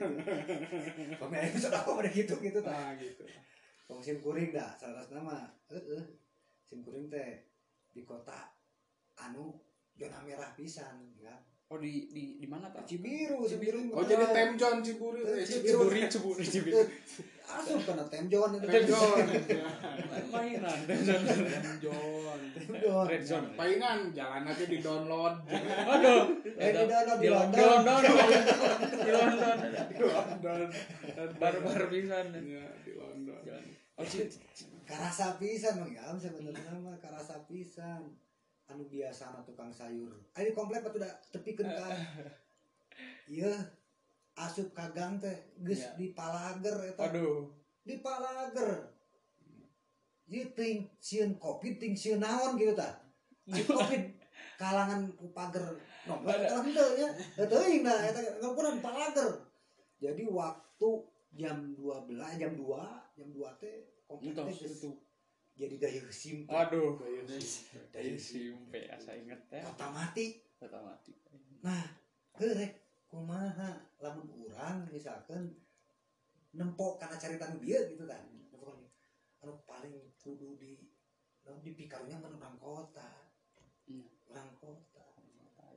[1.14, 2.96] Pemain sudah kok udah gitu gitu tah.
[2.96, 3.22] Gitu.
[4.00, 5.44] Sim kuring dah salah nama.
[5.68, 6.02] Heeh.
[6.62, 7.46] Sim kuring teh
[7.92, 8.48] di kota
[9.14, 9.60] anu
[9.92, 11.36] zona merah pisan ya.
[11.74, 13.90] Oh di di di mana tak Cibiru, Cibiru.
[13.90, 16.86] Oh, jadi temjon Ciburi, eh, ciburi ciburi ciburi
[17.44, 18.62] Asup kena temjon itu.
[18.64, 19.26] Temjon.
[20.32, 21.20] mainan Temjon.
[22.54, 23.04] Temjon.
[23.10, 25.34] red zone Palingan jalan aja di download.
[25.50, 27.66] aduh Eh, di download, di di London.
[27.82, 28.02] London
[29.04, 29.56] di London
[29.90, 30.60] Di London.
[31.42, 33.42] baru baru pisan Ya, di London.
[33.98, 34.06] oh
[34.86, 38.14] Karasa pisan Bang ya sebenarnya mah karasa pisan.
[38.64, 40.08] Anu biasa tukang sayur.
[40.32, 41.92] Ari komplek atuh da tepikeun kan.
[43.28, 43.52] Ieu
[44.34, 45.92] asup kagang teh geus Ya.
[45.94, 47.10] di palager eta.
[47.10, 47.52] aduh
[47.84, 48.88] Di palager.
[50.24, 52.96] Ieu ting sieun kopi ting sieun naon gitu tah.
[53.44, 54.00] Di kopi
[54.56, 55.64] kalangan pager
[56.08, 57.08] nomor henteu nya.
[57.36, 59.28] Teuing da eta ngapunten palager.
[60.00, 60.88] Jadi waktu
[61.34, 64.90] jam 12 jam 2 jam 2 teh komplek teh itu
[65.54, 66.94] jadi daya simpen aduh
[68.04, 69.64] Gaya dari simpe asa inget ya.
[69.64, 70.36] Kota mati.
[70.60, 71.12] Kata mati.
[71.64, 71.80] Nah
[72.36, 75.56] gerek kumaha lamun urang misalkan
[76.52, 78.20] nempok karena cerita nu dia gitu kan.
[78.28, 78.84] Nempok anu
[79.40, 80.84] anu paling kudu di
[81.48, 83.08] anu di pikarunya kan orang kota.
[83.88, 84.04] Iya.
[84.28, 85.08] orang kota.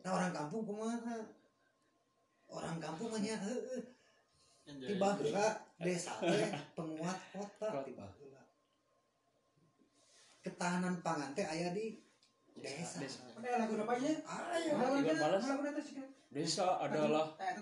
[0.04, 1.24] Nah orang kampung kumaha?
[2.52, 3.84] Orang kampung hanya heeh
[4.68, 5.48] tiba heula
[5.84, 8.44] desa teh penguat kota tiba heula
[10.44, 12.07] ketahanan pangan teh aya di
[12.60, 14.10] desa desa Ada lagu apa aja?
[14.52, 15.46] ayo Lagu Iwan Fals.
[15.46, 16.02] lagu sih.
[16.30, 17.54] desa adalah Eh.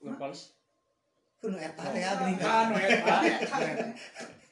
[0.00, 0.40] Iwan Fals.
[1.36, 3.16] Kuno eta teh ya Anu eta.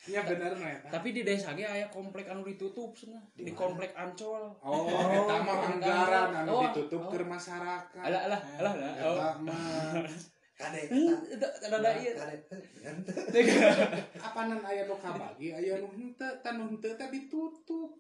[0.07, 0.87] Iya bener nu eta.
[0.89, 4.55] tapi di desa ge aya komplek anu ditutup cenah Di komplek Ancol.
[4.61, 7.11] Oh, eta mah anggaran anu Oh, ditutup oh.
[7.11, 7.99] ke masyarakat.
[7.99, 8.95] alah alah alah alah.
[9.03, 9.17] oh.
[9.17, 10.07] Eta mah
[10.57, 11.13] kade Eh,
[11.69, 12.13] ada iya.
[12.87, 13.13] ente
[14.17, 17.99] apanan aya nu kabagi, aya nu henteu, tan nu henteu teh ditutup.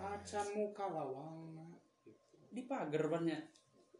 [0.00, 0.86] Acan muka
[2.02, 2.36] gitu.
[2.50, 3.40] di pagar banyak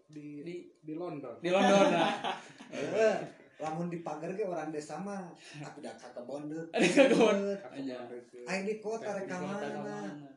[0.07, 1.39] Di di di London.
[1.39, 2.15] di London nah
[2.71, 3.17] Eh,
[3.59, 5.93] lamun di pagar ge orang desa mah tapi dah.
[5.93, 6.25] Kakak
[7.71, 7.97] Aja.
[8.05, 10.31] balik ke- Aing di kota Di rek kota mana mana.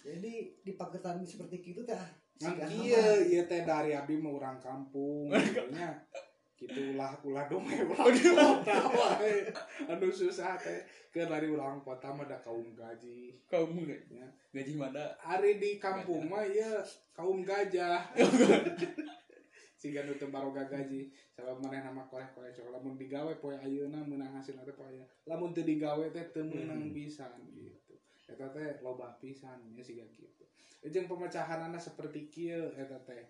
[0.00, 1.94] jadi di pagar seperti itu teh
[2.42, 5.30] Nah, iya, iya teh dari abi mau orang kampung.
[6.62, 9.50] Gitu ulah ulah dong ulah kota wae.
[9.90, 13.34] Anu susah teh ke dari orang kota mah ada kaum gaji.
[13.50, 14.26] kamu nggak Ya.
[14.54, 16.78] gaji mana Hari di kampung mah ya
[17.10, 17.98] kaum gajah.
[19.82, 21.10] Siga nu baroga gaji.
[21.34, 25.02] Sabab maneh nama koleh-koleh cok lamun digawe poe ayeuna meunang hasil teh poe.
[25.26, 27.98] Lamun teu digawe teh teu meunang pisan gitu.
[28.30, 30.46] Eta teh loba pisan ya siga gitu.
[30.86, 33.26] Jeung pemecahanana seperti kieu eta teh.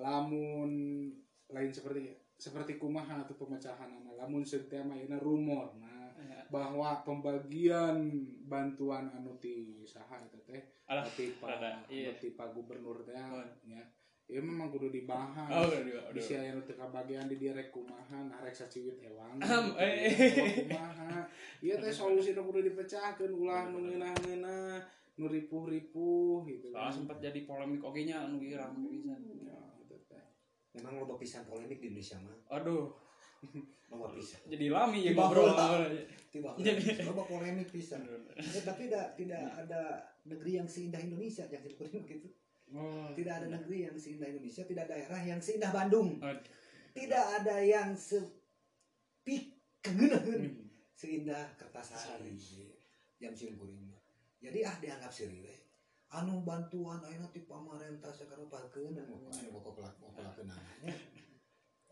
[0.00, 0.72] Lamun
[1.52, 4.18] lain seperti seperti kumaha tuh pemecahanana.
[4.18, 5.70] Lamun mah ayeuna rumor.
[5.78, 6.10] Nah,
[6.50, 8.10] bahwa pembagian
[8.50, 12.12] bantuan anu ti saha eta teh Alah, ti pa rada, iya.
[12.18, 13.40] ti pa gubernur teh Oh.
[13.64, 13.80] ya.
[14.28, 15.48] Ya memang kudu dibahas.
[15.48, 15.68] oh
[16.12, 19.38] Bisa anu teu kabagian di direk kumaha nah rek saciwit ewang.
[19.38, 19.72] Gitu.
[19.78, 20.10] eh.
[20.34, 21.20] Coba kumaha.
[21.62, 24.76] Ieu teh solusi nu kudu dipecahkeun ulah nu ngeunah-ngeunah
[25.16, 26.72] nu ripuh-ripuh gitu.
[26.72, 29.56] soalnya sempat jadi polemik oke nya anu rame pisan Ya.
[30.72, 32.88] Memang loba pisan polemik di Indonesia mah aduh.
[33.88, 35.50] Loba pisan jadi lami ya ngobrol.
[36.30, 39.82] tiba Jadi- loba polemik pisan ya, tapi tidak tidak ada
[40.24, 42.28] negeri yang seindah Indonesia yang seperti gitu
[42.72, 43.10] oh.
[43.12, 46.16] Tidak ada negeri yang seindah Indonesia tidak ada daerah yang seindah Bandung.
[46.18, 46.40] Aduh.
[46.92, 49.36] tidak ada yang sepi
[49.80, 50.68] kegeunaheun Hmm.
[50.94, 52.32] seindah Kertasari.
[53.16, 54.00] Jam simkuring mah.
[54.38, 55.54] jadi ah dianggap siri we
[56.12, 59.72] anu bantuan ayeuna ti pamarentah anu pokok
[60.36, 60.92] kenanya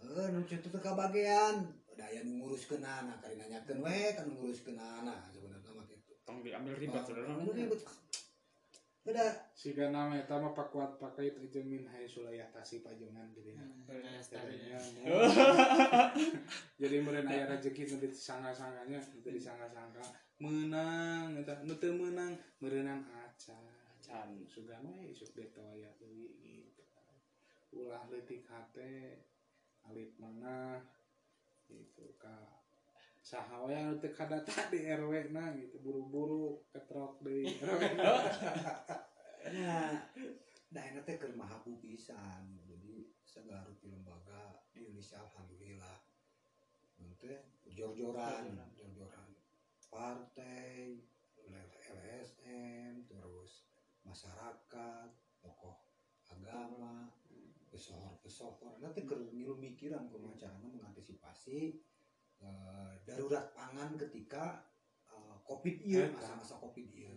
[0.01, 1.57] eh nu kitu teh kabagean.
[1.93, 6.41] Da aya nu nguruskeun anak kali nanyakeun we kan nguruskeun anak sebenarnya mah kitu tong
[6.41, 7.29] diambil ribet saudara.
[7.29, 7.81] Anu ribet.
[9.01, 9.53] Beda.
[9.57, 13.65] Siga nama eta mah pakuat pakai itu jeung min hai sulayah tasi pajengan gitu ya.
[14.29, 15.25] Jadinya mau-
[16.81, 20.05] Jadi meureun aya rezeki nu disangga-sangganya, nu teu disangga-sangga
[20.41, 23.80] menang eta nu teu meunang meureunan acan.
[24.11, 24.43] Acan.
[24.51, 26.83] Sugan we isuk aya deui gitu.
[27.79, 29.23] Ulah leutik hate
[29.87, 30.83] alit mana
[31.71, 32.59] gitu ka
[33.23, 38.19] saha we anu teu kadata di RW na gitu buru-buru ketrok deui RW na.
[39.55, 39.95] Nah,
[40.75, 42.59] daerah teh keur mahabu pisan.
[42.67, 46.03] Jadi segala rupi lembaga di Indonesia alhamdulillah.
[46.99, 47.31] Nanti
[47.71, 49.31] jor-joran, jor-joran
[49.87, 50.99] partai,
[51.47, 53.70] LSM, terus
[54.05, 55.09] masyarakat,
[55.41, 55.77] tokoh
[56.31, 57.09] agama,
[57.71, 58.79] pesohor-pesohor.
[58.83, 61.79] Nanti keur ngilu mikiran kumaha carana mengantisipasi
[62.43, 64.65] eh, darurat pangan ketika
[65.11, 66.11] eh, Covid Eta.
[66.13, 67.15] masa-masa Covid ieu.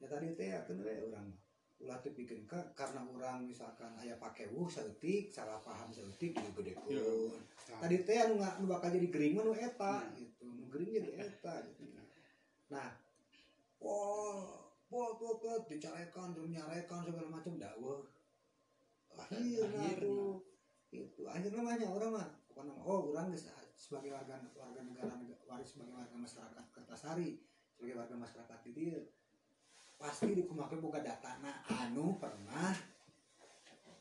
[0.00, 1.40] Ya tadi teh akeun we urang mah.
[1.76, 6.48] ulah pikeun ka karena orang misalkan aya pake wuh saeutik salah paham saeutik Iya.
[6.48, 7.36] digedekeun
[7.76, 11.84] tadi teh anu nu bakal jadi gering nu eta gitu nu gering jadi eta gitu
[12.72, 12.96] nah
[13.76, 18.00] pol pol pol pol dicarekan terus nyarekan segala macam dakwah
[19.16, 20.02] akhirnya Akhirna.
[20.02, 20.44] tuh
[20.94, 21.22] itu.
[21.26, 23.32] Akhirnya banyak orang mah bukan oh orang
[23.76, 27.42] sebagai warga warga negara neg- waris sebagai warga masyarakat Kertasari
[27.76, 28.96] sebagai warga masyarakat dia
[29.96, 31.36] pasti dikumakeun boga data
[31.68, 32.72] anu pernah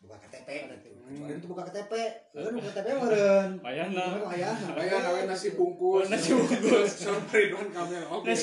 [0.05, 0.89] buka KTP gitu.
[1.05, 1.91] Kecuali itu buka KTP,
[2.33, 3.49] kan buka KTP meureun.
[3.61, 4.05] Bayana.
[4.25, 4.67] Bayana.
[4.73, 6.05] Bayar nawe nasi bungkus.
[6.05, 6.89] Oh, nasi bungkus.
[7.05, 8.03] Sorry Ridwan Kamil.
[8.09, 8.33] Oke.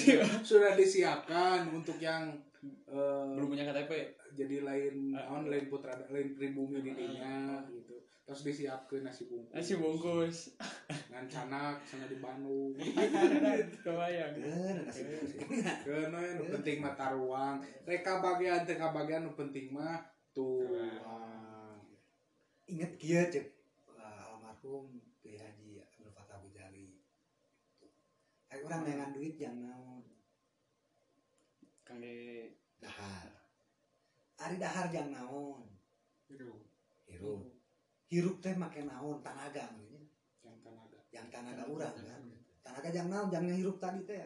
[0.42, 2.30] Sudah disiapkan untuk yang
[2.86, 5.36] eh, belum punya KTP jadi lain Ah.
[5.36, 7.98] on lain putra lain pribumi didinya gitu.
[8.22, 9.50] Terus disiapkan nasi bungkus.
[9.52, 10.36] nasi bungkus
[11.10, 12.72] Ngan canak sana di Bandung.
[13.84, 15.34] kebayang Bener, nasi bungkus.
[15.84, 17.58] Yang penting mah taruang.
[17.82, 20.00] Reka bagian teka bagian penting mah
[20.32, 21.51] tuang.
[22.72, 23.52] Ingat kieu cek
[24.00, 26.96] uh, almarhum Kiai Haji Abdul Fatah Bujali.
[28.48, 30.00] Ayo orang dengan duit yang naon
[31.84, 32.48] kang di
[32.80, 33.28] dahar.
[34.40, 35.68] Ari dahar yang naon?
[36.32, 36.64] Itu
[37.04, 37.44] hirup.
[38.08, 39.20] Hirup teh make naon?
[39.20, 40.00] Tanaga namanya.
[40.40, 40.98] yang tenaga.
[41.12, 42.24] yang tanaga urang kan?
[42.64, 43.28] Tanaga yang naon?
[43.28, 44.16] Jangan hirup tadi teh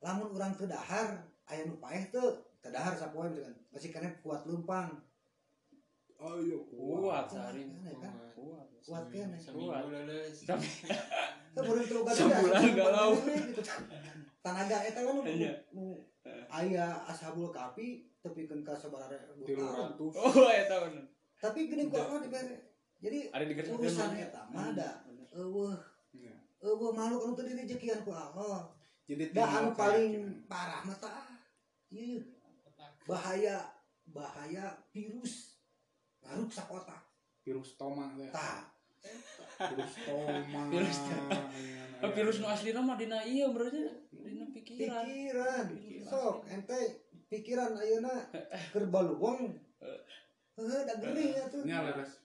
[0.00, 3.28] lamun urang teu dahar aya nu paeh teu teu dahar sapoe
[3.70, 4.98] masih kena kuat lempang
[6.22, 8.14] Ayo kuat Kuat, sehari kan, ya kan?
[8.38, 8.66] kuat.
[8.78, 9.82] Kuat kan kuat
[11.52, 13.10] beureum teu boga Sebulan galau.
[13.20, 13.60] gitu.
[14.40, 15.52] Tanaga eta kan nu Iya.
[16.48, 19.58] aya ashabul kafi tepikeun ka sabaraha tahun.
[19.58, 20.12] ratus.
[20.16, 21.04] oh eta bener.
[21.36, 22.56] Tapi gini ku apa dibere
[23.02, 25.04] jadi ada di urusan eta mah da
[25.34, 25.74] eueuh.
[26.16, 26.32] Ya.
[26.62, 28.70] eueuh makhluk anu teu direjekian ku Allah
[29.04, 31.26] Jadi Da anu paling parah mah tah.
[31.92, 32.22] Ieu
[33.04, 33.60] bahaya
[34.08, 35.51] bahaya virus
[36.32, 36.96] garuk sakota.
[37.44, 38.30] virus toma teh.
[38.32, 38.64] Tah.
[39.68, 40.32] virus toma
[40.72, 42.10] Virus Ayan, Ah, ayan.
[42.16, 45.66] virus nu asli mah dina iya berarti dina pikiran Pikiran.
[46.08, 46.80] Sok ente
[47.28, 48.14] pikiran ayeuna
[48.72, 49.52] keur baluwong.
[50.56, 51.62] Heuh da geuning atuh.
[51.66, 52.18] Nya leres.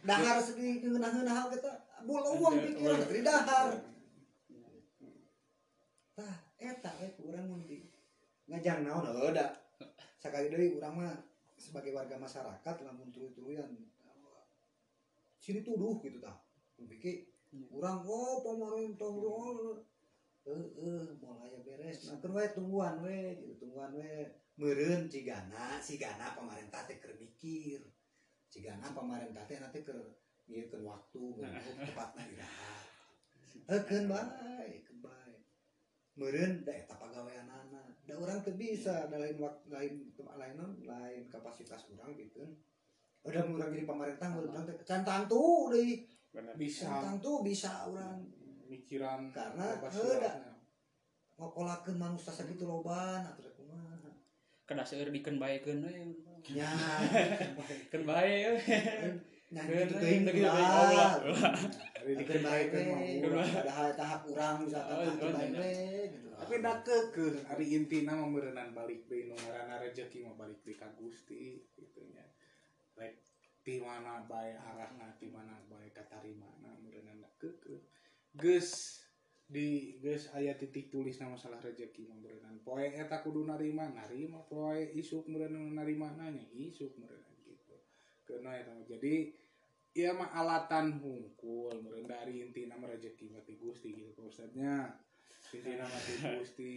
[0.00, 1.72] Dahar segi ngeunah-ngeunah kita
[2.08, 3.68] buluwong pikiran dari dahar.
[6.16, 7.62] Tah eta we urang mun
[8.50, 9.46] ngajang naon heuh da.
[10.20, 11.14] Sakali deui urang mah
[11.60, 13.68] sebagai warga masyarakat lamun tuluy-tuluyan
[15.40, 16.36] sini tuduh gitu tah.
[16.80, 17.28] Pikir
[17.72, 19.80] urang oh pemerintah oh
[20.44, 22.08] heeh mulai beres.
[22.08, 24.28] Nah kan tungguan we gitu tungguan we.
[24.60, 27.80] Meureun cigana cigana pemerintah teh keur mikir.
[28.52, 30.00] Cigana pemerintah teh nanti keur
[30.48, 32.76] ngiekeun waktu untuk tepatna iraha.
[33.68, 35.34] Heukeun bae bae.
[36.20, 37.79] Meureun da eta pagaweanana
[38.10, 42.42] da urang teu bisa da lain waktu lain lain lain kapasitas urang gitu.
[43.22, 46.02] Udah urang jadi pemerintah urang teh can tantu deui
[46.34, 46.58] bener.
[46.58, 46.90] Bisa.
[46.90, 48.18] Can tantu bisa urang
[48.66, 50.58] mikiran Karena apa heuda.
[51.40, 54.12] ngokolakeun manusia sakitu loban atuh kumaha.
[54.68, 55.94] Kada seueur dikeun baekeun we
[56.52, 56.68] nya
[57.88, 58.60] keun bae
[59.50, 60.70] we nya Keun gitu we, teuing teu gitu gitu teuing.
[60.70, 61.12] Oh, ulah, lah
[61.90, 63.48] Dari Dikeun dikeun bae baekeun mah we ulah.
[63.50, 65.58] padahal tahap urang misalkan Oh, tahap oh, bae iya.
[65.58, 70.78] we gitu tapi da kekeh ari intina mah meureunana balik ngaranna rezeki mah balik deui
[70.78, 72.24] ka Gusti gitu nya
[72.96, 73.20] rek
[73.66, 77.82] ti mana bae arahna ti mana bae katarimana meureunana kekeh
[78.38, 79.02] geus
[79.50, 84.38] di guys aya titik tulis nama masalah rezeki mah berenang poe eta kudu narima narima
[84.46, 87.39] poe isuk berenang narima nanya isuk berenang
[88.30, 88.86] gitu karena eta mah.
[88.86, 89.14] jadi
[89.98, 94.94] iya mah alatan hungkul meureun dari inti nama rezeki mah ti Gusti gitu Pak Ustadznya
[95.50, 96.74] inti nama ti Gusti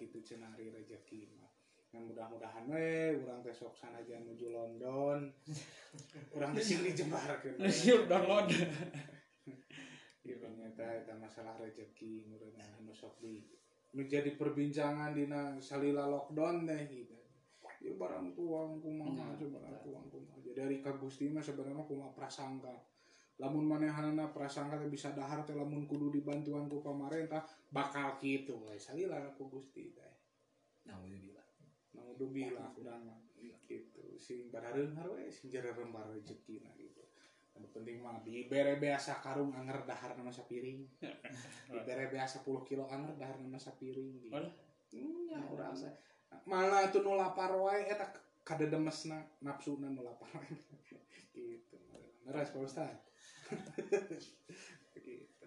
[0.00, 1.52] gitu cenah hari rezeki mah
[1.88, 5.32] Nah, mudah-mudahan we urang teh sok sanajan menuju London
[6.36, 8.48] urang teh sing dijebarkeun Siap download.
[10.28, 12.28] Iya ternyata itu masalah rezeki
[12.60, 13.40] anu sok di
[13.96, 17.17] nu jadi perbincangan dina salila lockdown deh gitu.
[17.78, 20.36] Ya barang tuang kumaha Ya, barang tuang kumaha.
[20.42, 22.74] Jadi dari ka Gusti mah sebenarnya kumaha prasangka.
[23.38, 28.74] Lamun manehanana prasangka teh bisa dahar teh lamun kudu dibantuan ku pamarentah bakal kitu we
[28.82, 30.14] salila ku Gusti teh.
[30.90, 31.46] Nauzubillah.
[31.94, 33.18] Naudzubillah urang mah
[33.68, 34.02] gitu.
[34.18, 37.06] Sing barareunghar we sing jererembar rezekina gitu.
[37.54, 40.82] Anu penting mah dibere biasa karung anger dahar nama sapiring.
[41.74, 44.34] dibere biasa 10 kilo anger dahar nama sapiring gitu.
[44.94, 45.94] Hmm, ya urang saya.
[46.48, 48.08] Malah itu nu lapar wae eta
[48.44, 50.56] kadedemesna nafsuna nu lapar wae.
[51.36, 51.76] gitu.
[52.24, 52.96] Ngeres Pak Ustaz.
[55.06, 55.46] gitu.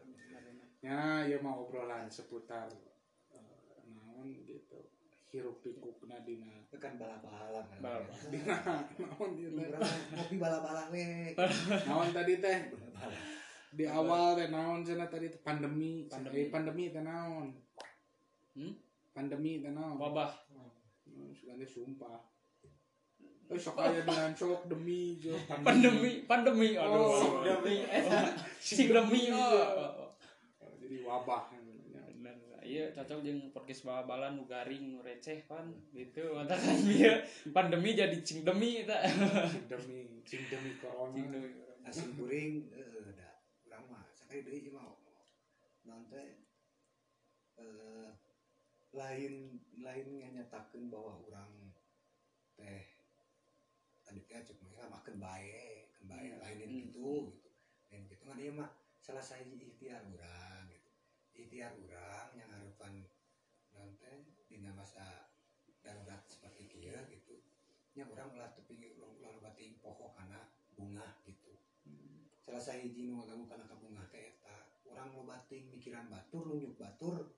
[0.82, 2.70] Ya, ya mau obrolan seputar
[3.34, 4.82] eh, naon gitu.
[5.32, 7.80] Hirup pikukna dina kan bala-bala kan.
[7.80, 8.06] Bala.
[8.34, 8.58] dina
[8.98, 9.82] naon urang
[10.18, 11.34] ngopi bala-bala we.
[11.88, 12.60] Naon tadi teh?
[13.72, 16.50] Di awal teh naon cenah tadi pandemi Pandemi.
[16.52, 17.50] pandemi pandemi teh naon
[18.52, 18.76] Hmm?
[19.16, 20.51] pandemi teh naon Wabah.
[21.32, 22.32] Teh sumpah
[23.52, 26.80] Eh, sok aya dengan sok demi jo Pandemi, pandemi.
[26.80, 27.04] Aduh.
[27.04, 27.60] Oh, aduh.
[27.60, 27.84] demi.
[28.64, 29.28] Si demi.
[29.28, 30.16] Oh.
[30.80, 32.36] jadi wabah Bener.
[32.64, 36.32] Iya cocok jeung podcast bala-bala nu garing nu receh pan gitu.
[36.32, 37.20] Katakan dia
[37.52, 39.04] pandemi jadi cing demi eta.
[39.04, 41.52] Cing demi cing demi corona Cing demi.
[41.84, 43.36] Asin kuring eh da
[43.68, 44.96] urang mah sakali deui mah.
[45.84, 46.40] Naon teh
[47.60, 48.08] eh
[48.92, 51.72] lain lain nganyatakeun bahwa urang
[52.60, 52.84] teh
[54.04, 56.42] tadi teh cek mah makan bae, kan bae Hmm.
[56.44, 56.80] lain Hmm.
[56.92, 57.50] gitu gitu.
[57.88, 58.70] Lain gitu kan ieu mah
[59.00, 60.90] salah sahiji ikhtiar urang gitu.
[61.40, 63.08] Ikhtiar urang yang harapan
[63.72, 65.32] naon teh dina masa
[65.80, 67.40] darurat seperti kieu gitu.
[67.96, 71.56] Nya urang ulah tepi ulah bating pokok kana bunga gitu.
[72.42, 74.36] salah sahiji nu ngaganggu kana ka bunga teh
[74.84, 77.32] urang mau bating mikiran batur nunjuk batur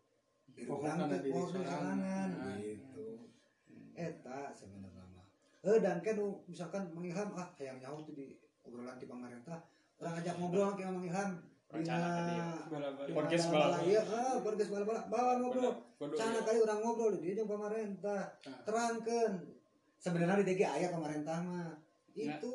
[0.53, 3.29] Nah, gitu
[3.93, 5.25] eta sebenarnya mah
[5.61, 9.61] eh dan kan misalkan mengilham ah hayang nyaho tuh di obrolan ti pamarentah
[9.97, 11.31] urang ajak ngobrol ke Mang Ilham
[11.73, 12.45] Rencana ka dia.
[12.69, 13.05] Bala-bala.
[13.09, 13.77] dina Podcast bala-bala.
[13.81, 16.13] ieu ah podcast bala-bala bawa ngobrol Kudu.
[16.13, 18.61] Sana kali orang ngobrol di jeung pamarentah Nah.
[18.61, 19.33] terangkeun
[19.97, 21.73] sebenarnya di DG aya pamarentah mah
[22.13, 22.37] Nah.
[22.37, 22.53] itu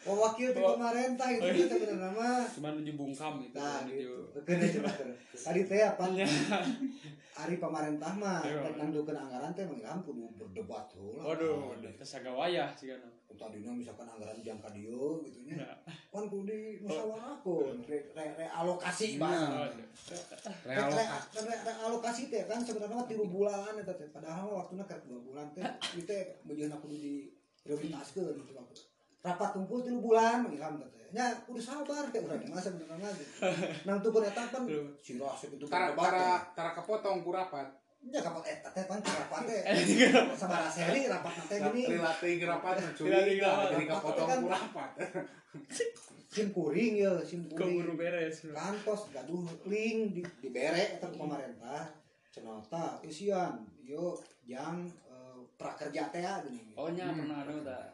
[0.03, 3.57] kalau wakil di pemerintah itu Oh, teh sebenarnya mah cuma nuju bungkam gitu.
[3.57, 4.13] nah nuju.
[4.27, 4.91] gitu kena coba
[5.37, 6.05] tadi teh apa
[7.37, 8.61] hari pemerintah mah Iya.
[8.61, 13.03] kan nangdukeun anggaran teh mangilham kudu berdebat heula Waduh, sagawayah sih kan.
[13.37, 15.69] tadinya misalkan anggaran jangka dieu gitu nya Ya.
[16.09, 19.29] kan kudu di musyawarahkeun re, re, realokasi Nah.
[19.29, 19.69] bahasa
[20.65, 24.85] realokasi Re- re- realokasi teh kan sebenarnya mah tilu bulan eta teh padahal mah waktuna
[24.85, 25.61] keur dua bulan teh
[25.93, 27.15] ieu teh bejeuna kudu di
[27.67, 28.77] gitu waktu
[29.27, 33.33] rapat kumpul tilu bulan mangilham teh nya kudu sabar teh urang mah sebenarnya mah gitu
[33.87, 34.63] nang tukeun eta kan
[35.03, 36.41] sirah sakitu tara berdebat tara teh.
[36.59, 37.67] tara kepotong ku rapat.
[38.07, 39.63] Nya kapan eta teh kan rapat teh.
[40.41, 41.83] Sabaraha seri rapat teh gini.
[41.95, 43.67] Relate rapat curiga rapat.
[43.71, 44.91] jadi kepotong Kan- ku rapat.
[46.37, 47.87] Sim kuring ya sim kuring.
[47.87, 48.45] Keburu beres.
[48.51, 51.87] kantos gaduh link di dibere eta pemerintah
[52.35, 54.13] cenota isian yo
[54.45, 55.06] yang eh,
[55.57, 57.19] prakerja teh gini Oh nya Hmm.
[57.19, 57.85] pernah ada tak?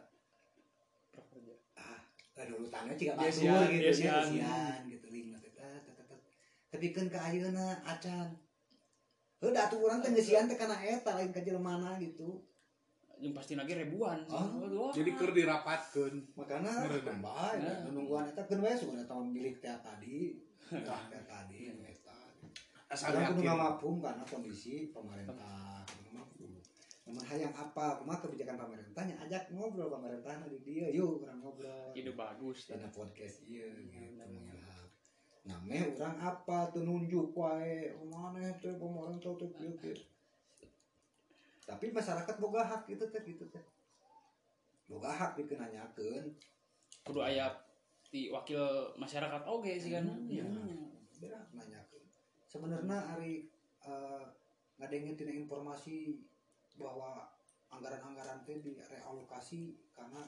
[1.09, 1.55] Prakerja.
[1.75, 1.99] ah
[2.33, 4.25] kadulutannya ciga Dia batur sian, gitu dia ya sian.
[4.29, 5.21] sian gitu teh
[6.69, 8.27] tapi kan ke ayeuna acan
[9.37, 12.41] heuh atuh urang teh geus sian teh kana eta lain ka jelemana gitu
[13.15, 14.19] Yang pasti lagi ribuan.
[14.21, 14.35] sih.
[14.35, 14.91] Oh.
[14.91, 17.21] Jadi keur dirapatkeun makanya Merenang.
[17.21, 17.87] bae Nah.
[17.87, 20.43] nungguan eta keun wae sugan eta milik teh tadi
[20.83, 22.17] tah teh tadi eta
[22.89, 25.72] asal yakin ngamapung karena kondisi pemerintah
[27.21, 31.93] hayang apa, kumaha kebijakan pemerintahnya ajak ngobrol pemerintah di dia, yuk orang ngobrol.
[31.93, 32.65] Ide bagus.
[32.65, 34.87] Dina podcast iya gitu mengilham.
[35.43, 39.97] Nah, orang apa tuh nunjuk wae, mana teh pemerintah teh kieu kieu.
[41.63, 43.63] Tapi masyarakat boga hak itu teh gitu teh.
[44.87, 46.31] Boga hak dikenanyakeun.
[47.03, 47.51] Kudu aya
[48.07, 48.63] di wakil
[48.95, 50.07] masyarakat oge sih kan.
[50.07, 50.45] Hmm, Iya.
[51.19, 52.05] Beda nanyakeun.
[52.47, 53.47] Sebenarnya hari
[53.83, 54.23] eh
[54.79, 56.17] ngadengin tina informasi
[56.77, 57.29] bahwa
[57.69, 60.21] anggaran-anggaran teh direalokasi karena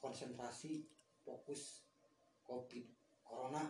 [0.00, 0.88] konsentrasi
[1.24, 1.88] fokus
[2.44, 2.84] covid
[3.24, 3.64] corona.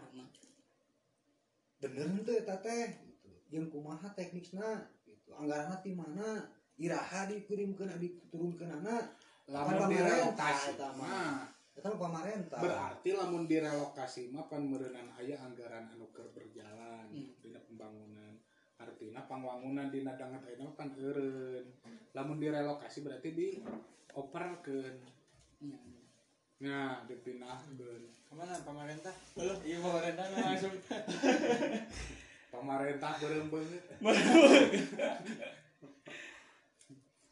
[1.78, 2.98] Bener tuh eta teh?
[3.06, 3.18] Gitu
[3.48, 5.32] jeung kumaha teknikna gitu.
[5.32, 6.44] Anggaranna ti mana?
[6.78, 9.18] Iraha dikirimkeun diturunkeun anak
[9.50, 11.98] lamun direlokasi pemerintah, eta mah.
[11.98, 17.34] pamarentah berarti lamun direlokasi mah pan meureunana aya anggaran anu keur berjalan Hmm.
[17.42, 18.36] dina pembangunan.
[18.78, 21.66] Artinya pangwangunan dina dangat ayeuna pan eureun
[22.12, 24.96] lamun direlokasi berarti dioperkeun
[26.58, 28.52] nah dipindahkeun Ke mana?
[28.60, 29.14] Pemerintah?
[29.64, 30.76] Iya pemerintah langsung.
[32.52, 33.96] pemerintah beureum beungeut ya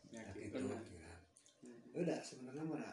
[0.09, 0.57] Nah, gitu.
[0.57, 1.13] kira.
[1.93, 2.93] udah sebenarnya mana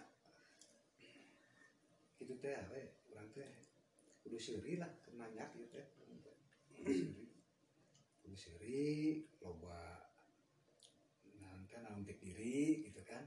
[2.18, 3.48] itu teh we urang teh
[4.24, 5.86] kudu seuri lah kenanya gitu teh.
[5.96, 6.16] Kudu
[6.84, 6.96] seuri.
[8.20, 8.84] Kudu seuri
[9.40, 9.93] loba
[12.44, 13.24] diri gitu kan.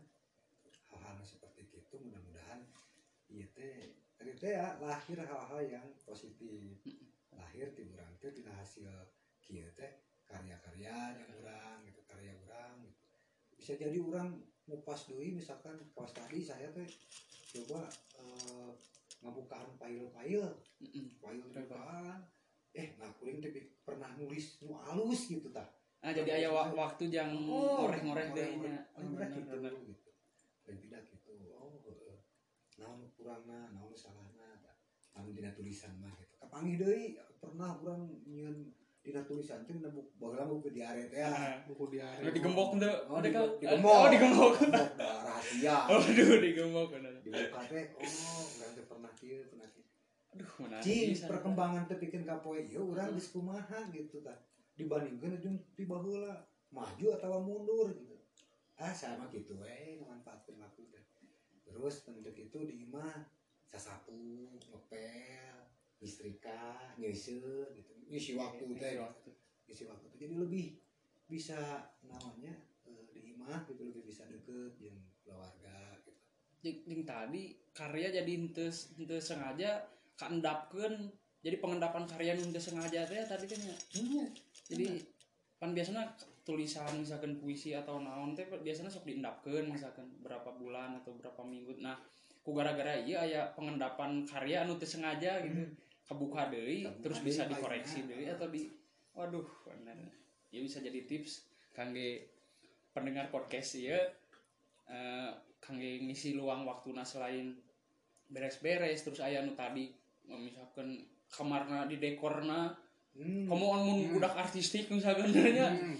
[0.93, 2.69] Hal-hal seperti itu mudah-mudahan
[3.33, 3.97] iya teh
[4.45, 6.85] ya lahir hal-hal yang positif.
[7.33, 8.85] Lahir di urang teh tina hasil
[9.41, 13.01] kieu teh karya-karya yang urang gitu karya urang gitu.
[13.57, 14.37] Bisa jadi orang
[14.69, 16.89] ngupas doi misalkan kawas tadi saya teh
[17.57, 17.89] coba
[18.21, 18.71] eh,
[19.25, 20.53] ngabukaan file-file.
[21.17, 22.21] File bukaan
[22.77, 25.65] eh nah kuring teh pernah nulis nu alus gitu tah
[25.97, 28.71] Nah, jadi aya wa- waktu yang Oh, ngoreh-ngoreh deh ngoreh-ngoreh.
[28.71, 28.81] nya.
[28.95, 29.73] Oh, bener gitu Bener-bener.
[29.87, 30.11] gitu
[30.63, 32.19] dan tidak gitu oh heeh.
[32.77, 34.59] naon kurangna naon salahna
[35.15, 37.05] namun dina tulisan mah gitu kapanggih deui
[37.39, 41.63] pernah urang nyieun dina tulisan teh buku baheula buku diare teh ya.
[41.65, 42.97] Buku diare Udah digembok tuh.
[43.07, 43.95] Oh, di- digembok.
[43.95, 44.53] Oh, digembok.
[44.99, 46.89] Rahasia Aduh, digembok
[47.23, 49.87] dibuka teh oh urang teh pernah kieu pernah kieu
[50.35, 54.35] Aduh, mana cing perkembangan teh bikin kapoe ieu urang geus kumaha gitu tah
[54.77, 58.17] dibandingkeun jeung ti baheula maju atau mundur gitu.
[58.77, 61.05] Ah sama gitu we manfaatkeun waktu teh
[61.65, 63.25] terus bentuk itu di imah
[63.65, 65.57] sasapu ngepel
[66.01, 67.93] listrika nyeuseun gitu.
[68.13, 68.93] Ngisi waktu teh.
[69.67, 70.07] Isi waktu.
[70.13, 70.17] teh.
[70.21, 70.67] Jadi lebih
[71.27, 72.55] bisa namanya
[72.87, 76.13] eh, di imah gitu lebih bisa deket jeung keluarga gitu.
[76.85, 78.69] Jeung tadi karya jadi henteu
[79.01, 79.89] henteu sengaja
[80.21, 81.11] kaendapkeun
[81.41, 83.77] jadi pengendapan karya nu henteu sengaja teh tadi kan ya.
[84.67, 84.99] Jadi
[85.57, 86.05] kan biasanya
[86.47, 91.83] tulisan misalkan puisi atau naon teh biasanya sok diendapkeun misalkan berapa bulan atau berapa minggu.
[91.83, 91.99] Nah,
[92.47, 95.67] ku gara-gara iya aya pengendapan karya anu teu sengaja gitu.
[96.07, 98.71] Kebuka deui terus bisa dikoreksi deui atau di
[99.15, 99.99] waduh bener.
[100.55, 102.31] Ya bisa jadi tips kangge
[102.95, 103.99] pendengar podcast ya
[104.87, 107.59] eh kangge ngisi luang waktuna selain
[108.31, 109.91] beres-beres terus aya nu tadi
[110.31, 112.71] misalkan kamarna di dekorna
[113.17, 113.49] hmm.
[113.49, 114.13] kamu mun Hmm.
[114.17, 115.97] budak artistik misalkan Hmm.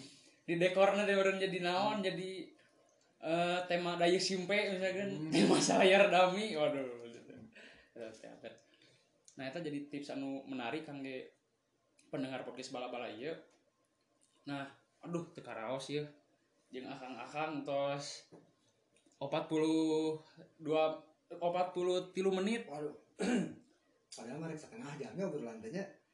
[0.47, 2.31] di dekorna deh orang jadi naon jadi
[3.27, 5.33] eh, tema daya simpe misalkan Hmm.
[5.33, 7.07] tema sayar dami waduh
[9.37, 11.29] nah itu jadi tips anu menarik kangge
[12.09, 13.37] pendengar podcast bala-bala ieu
[14.49, 14.65] nah
[15.05, 16.01] aduh teu karaos ya
[16.73, 18.33] jeung akang-akang tos
[19.21, 20.25] 42
[21.37, 22.97] 40 tilu menit Waduh.
[24.17, 25.61] Padahal mereka setengah jamnya obrolan.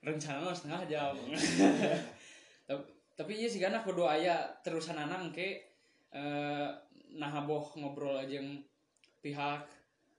[0.03, 1.15] Rencana mah setengah jam.
[2.69, 2.83] Tapi,
[3.19, 5.61] tapi iya sih karena kudu aya terusan anang ke
[6.15, 6.69] eh,
[7.19, 8.63] nah boh ngobrol aja yang
[9.19, 9.67] pihak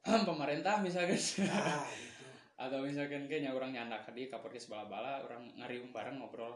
[0.27, 1.15] pemerintah misalkan.
[1.47, 2.27] Ah, gitu.
[2.63, 6.53] atau misalkan kayaknya orang nyandak tadi ke podcast bala-bala orang ngariung bareng ngobrol.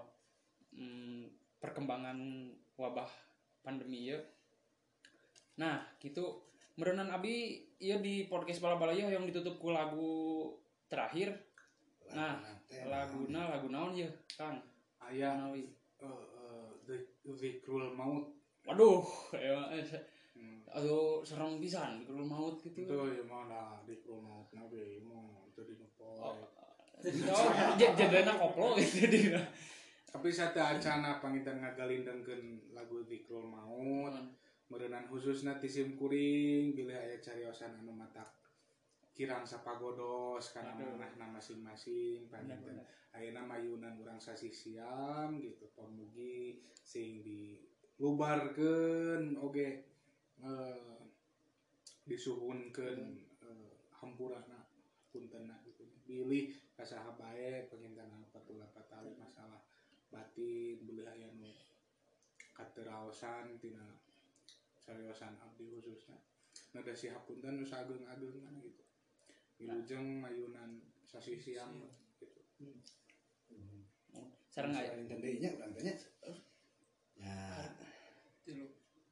[0.75, 1.25] Hmm,
[1.57, 2.19] perkembangan
[2.77, 3.09] wabah
[3.65, 4.19] pandemi ya
[5.57, 6.45] nah gitu.
[6.77, 10.53] Merenan abi iya di podcast bala-bala ya yang ditutup ku lagu
[10.85, 11.46] terakhir
[12.13, 12.39] Nah,
[12.85, 14.59] laguna lagu naon ya kang?
[14.99, 15.63] Aya Nawi.
[15.97, 16.05] eh,
[16.37, 18.29] eh, Zik- zikrul maut.
[18.63, 19.01] Waduh
[19.33, 20.05] ya, eh, se-
[20.37, 20.61] Hmm.
[20.69, 22.85] aduh serem pisan kalau maut gitu.
[22.85, 25.73] Itu ya mana zikrul maut nabi mau jadi
[27.77, 29.29] j- jadinya koplo gitu di
[30.07, 34.13] tapi saya acana pangitan ngagalindengkeun lagu zikrul maut.
[34.67, 38.27] Merenang khususnya tisim kuring bila aya cariosan anu matak
[39.17, 42.61] Kirang Sapagodos karena menahna masing-masing panjang
[43.17, 47.57] Ayeuna mayunan urang sasi siam gitu pamugi sing di
[47.97, 48.61] oge
[49.41, 49.67] oke
[52.05, 53.01] disuhunkeun
[53.41, 54.69] eh, hampurana
[55.09, 55.81] puntenna gitu.
[56.05, 59.65] Pilih kasaha bae pengintan patula patali masalah
[60.13, 61.51] batin beli aya nu
[62.53, 63.97] kateraosan tina
[64.85, 66.21] cariosan abdi khususnya.
[66.77, 68.86] Nada si hapunten nu sageung-ageungan gitu.
[69.57, 71.81] Wilujeng mayunan sasi siam
[72.21, 72.69] gitu.
[74.53, 75.93] Sareng aya tendenya urang teh nya.
[77.17, 77.37] Ya,
[78.45, 78.65] tilu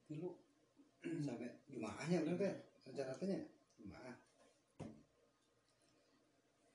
[0.10, 0.30] tilu
[1.02, 2.54] sampai jumaahnya urang teh
[2.86, 3.40] rencana teh nya.
[3.78, 4.16] Jumaah.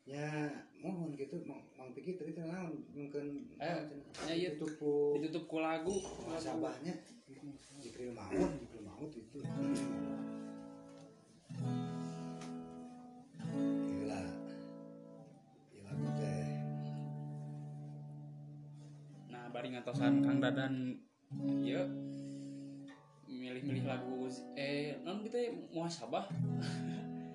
[0.06, 0.50] Ya,
[0.82, 1.42] mohon gitu
[1.90, 3.78] pikir tadi teh naon mungkin Eh,
[4.26, 5.44] nya ieu ditutup ku ditutup.
[5.50, 5.94] Ku lagu.
[6.38, 6.94] Sabahnya.
[7.80, 9.38] Jikril maut jikril maut itu
[19.60, 20.96] bari ngatosan Kang Dadan
[21.60, 21.84] ya
[23.28, 24.24] milih-milih lagu
[24.56, 25.36] eh non kita
[25.68, 26.32] muhasabah.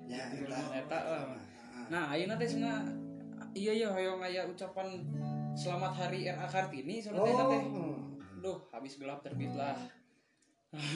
[0.10, 1.22] Nya Jikril eta maut eta lah.
[1.38, 2.82] Ah, nah ayeuna teh cenah
[3.54, 5.06] iya iya hoyong aya ucapan
[5.54, 7.62] selamat hari RA Kartini soalnya oh teh.
[8.42, 9.78] Duh habis gelap terbitlah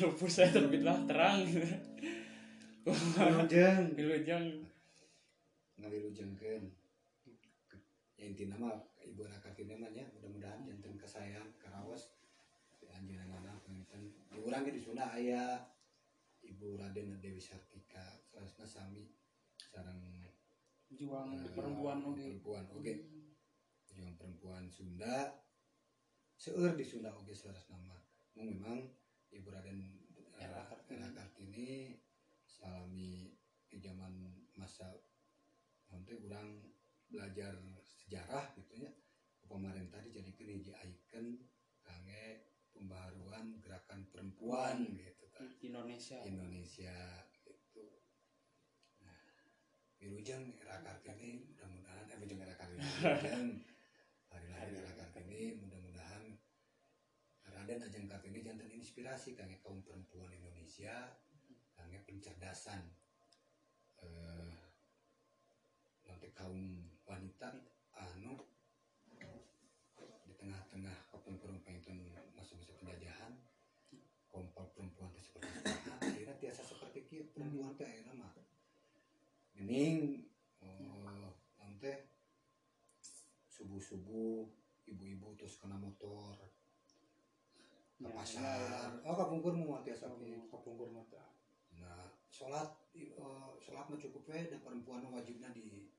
[0.02, 1.46] lupa saya terbitlah terang.
[2.90, 3.94] Wilujeng.
[3.94, 4.66] Wilujeng.
[5.78, 6.74] Ngawilujengkeun
[8.18, 8.76] ya intina mah
[9.10, 9.26] ibu
[9.58, 12.14] kini mah nya mudah-mudahan janten kesayang karaos
[12.78, 15.66] di anjeunna anak pangitan di urang ge di Sunda aya
[16.46, 19.10] ibu Raden Dewi Sartika salasna sami
[19.60, 20.00] sareng
[20.94, 22.96] juang eh, perempuan oge perempuan oge
[23.92, 25.34] juang perempuan Sunda.
[26.40, 28.00] Seueur di Sunda oge saras nama
[28.38, 28.80] memang
[29.34, 29.80] ibu Raden
[30.40, 30.96] Era Kartini.
[30.96, 31.70] Era Kartini
[32.48, 33.28] salami
[33.68, 34.88] di zaman masa
[35.92, 36.64] nanti orang
[37.10, 38.92] belajar sejarah gitu ya
[39.50, 41.42] pemerintah dijadikan hiji icon
[41.82, 46.22] kangge pembaharuan gerakan perempuan gitu kan Indonesia.
[46.24, 46.96] Indonesia
[47.42, 47.84] gitu.
[49.02, 49.20] Nah,
[50.00, 53.48] Wilujeng era Kartini mudah-mudahan eh Wilujeng era Kartini Wilujeng
[54.30, 56.24] hari lahir era Kartini mudah-mudahan
[57.50, 61.18] Raden Ajeng Kartini jantan inspirasi kangge kaum perempuan Indonesia
[61.74, 62.94] kangge pencerdasan
[64.06, 64.54] eh
[66.08, 67.52] nanti kaum wanita
[68.00, 68.40] anu
[70.26, 71.92] di tengah-tengah perempuan itu
[72.34, 73.34] masa-masa penjajahan
[74.32, 76.62] kompor perempuan teh seperti apa akhirnya biasa
[77.40, 78.32] perempuan teh akhirnya mah
[79.56, 80.28] gening
[80.60, 81.92] oh nanti
[83.48, 84.44] subuh subuh
[84.86, 86.36] ibu-ibu terus kena motor.
[86.36, 86.48] Ke
[88.00, 88.96] Ya, pasar.
[89.02, 90.08] oh kapungkur mau tiasa
[90.48, 91.20] kapungkur mata
[91.76, 92.64] nah sholat
[92.94, 93.12] eh,
[93.58, 95.92] sholat mah cukup we dan perempuan wajibnya di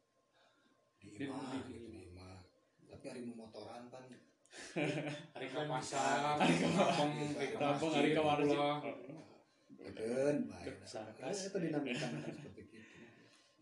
[0.97, 2.41] di Di- imah di- gitu di imah.
[2.87, 4.05] Tapi hari memotoran kan
[5.37, 6.37] hari ke pasar.
[6.37, 7.29] hari ke kampung
[7.93, 9.13] hari ke masjid hari ke
[9.81, 9.97] masjid.
[9.97, 10.05] pulang.
[10.05, 10.75] Eden, baik.
[10.85, 11.49] Sarkas.
[11.49, 12.79] Itu dinamika kan seperti gitu.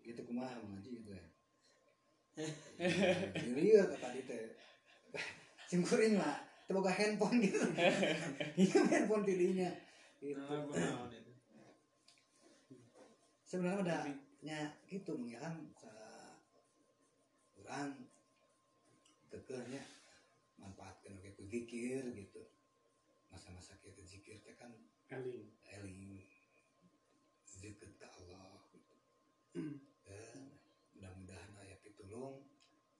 [0.02, 1.24] Gitu kumaha mengaji gitu ya.
[3.42, 4.54] Jadi ya tadi teh.
[5.68, 7.60] Singkuring lah, teu boga handphone gitu.
[8.62, 9.70] Iya handphone tilinya.
[10.18, 10.40] Gitu.
[13.48, 13.98] Sebenarnya ada
[14.38, 15.90] nya gitu ya kan sa
[17.58, 17.90] urang
[19.28, 19.82] kekehnya
[20.62, 22.42] manfaatkan oke ku zikir gitu.
[23.28, 24.72] Masa-masa kita zikir teh kan
[25.10, 26.22] eling
[27.58, 28.94] deket ke Allah gitu.
[30.06, 30.38] Dan
[30.94, 32.46] mudah-mudahan ayah pitulung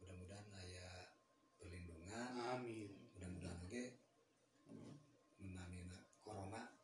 [0.03, 1.14] mudah-mudahan ayah
[1.59, 3.85] perlindungan amin mudah-mudahan oke
[5.39, 6.75] menamina corona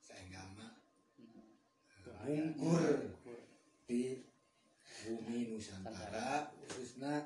[0.00, 0.80] saenggama
[2.28, 3.08] bungkur
[3.88, 4.20] di
[5.00, 7.24] bumi Nusantara khususnya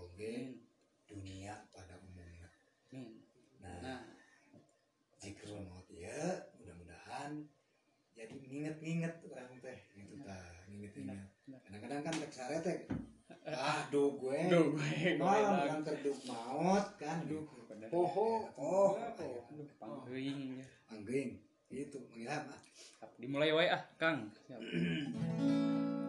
[0.00, 0.32] oke
[1.04, 2.48] dunia pada umumnya.
[2.88, 3.20] Hmm.
[3.60, 4.00] nah nah.
[5.20, 7.44] Zikrul maut ya mudah-mudahan
[8.16, 11.28] jadi nginget-nginget orang teh gitu tah nginget-nginget.
[11.68, 12.78] Kadang-kadang kan tek sare teh
[13.44, 17.28] aduh gue Duh, gue malam kan terduk maut kan?
[17.28, 17.60] Aduh, gitu.
[17.68, 17.92] bener.
[17.92, 19.44] poho oh Aduh,
[21.82, 22.60] itu mengilam ah
[23.14, 24.28] Dimulai wae ah, Kang.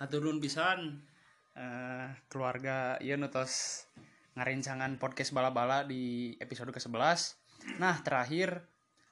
[0.00, 1.04] haturun pisan.
[1.52, 3.84] Eh, keluarga ieu nutos
[4.32, 7.36] ngarencangan podcast bala-bala di episode ke-11
[7.76, 8.64] nah terakhir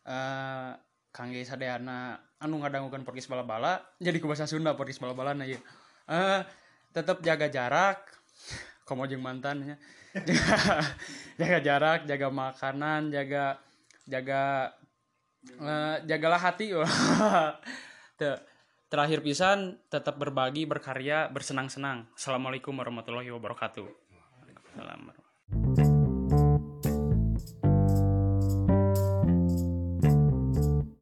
[0.09, 0.73] eh
[1.13, 3.85] kangge sadeana anu ngadangukeun podcast bala-bala.
[4.07, 5.61] Jadi ku bahasa Sunda podcast bala-bala na ieu
[6.09, 6.41] eh
[6.97, 8.01] tetap jaga jarak.
[8.89, 9.77] Komo jeung mantan ya.
[11.41, 13.61] Jaga jarak jaga makanan jaga
[14.09, 14.73] jaga
[15.45, 16.73] eh, jagalah hati.
[18.17, 18.35] Teu.
[18.89, 22.09] Terakhir pisan tetap berbagi berkarya bersenang-senang.
[22.17, 23.85] Assalamualaikum warahmatullahi wabarakatuh.
[23.85, 25.88] Waalaikumsalam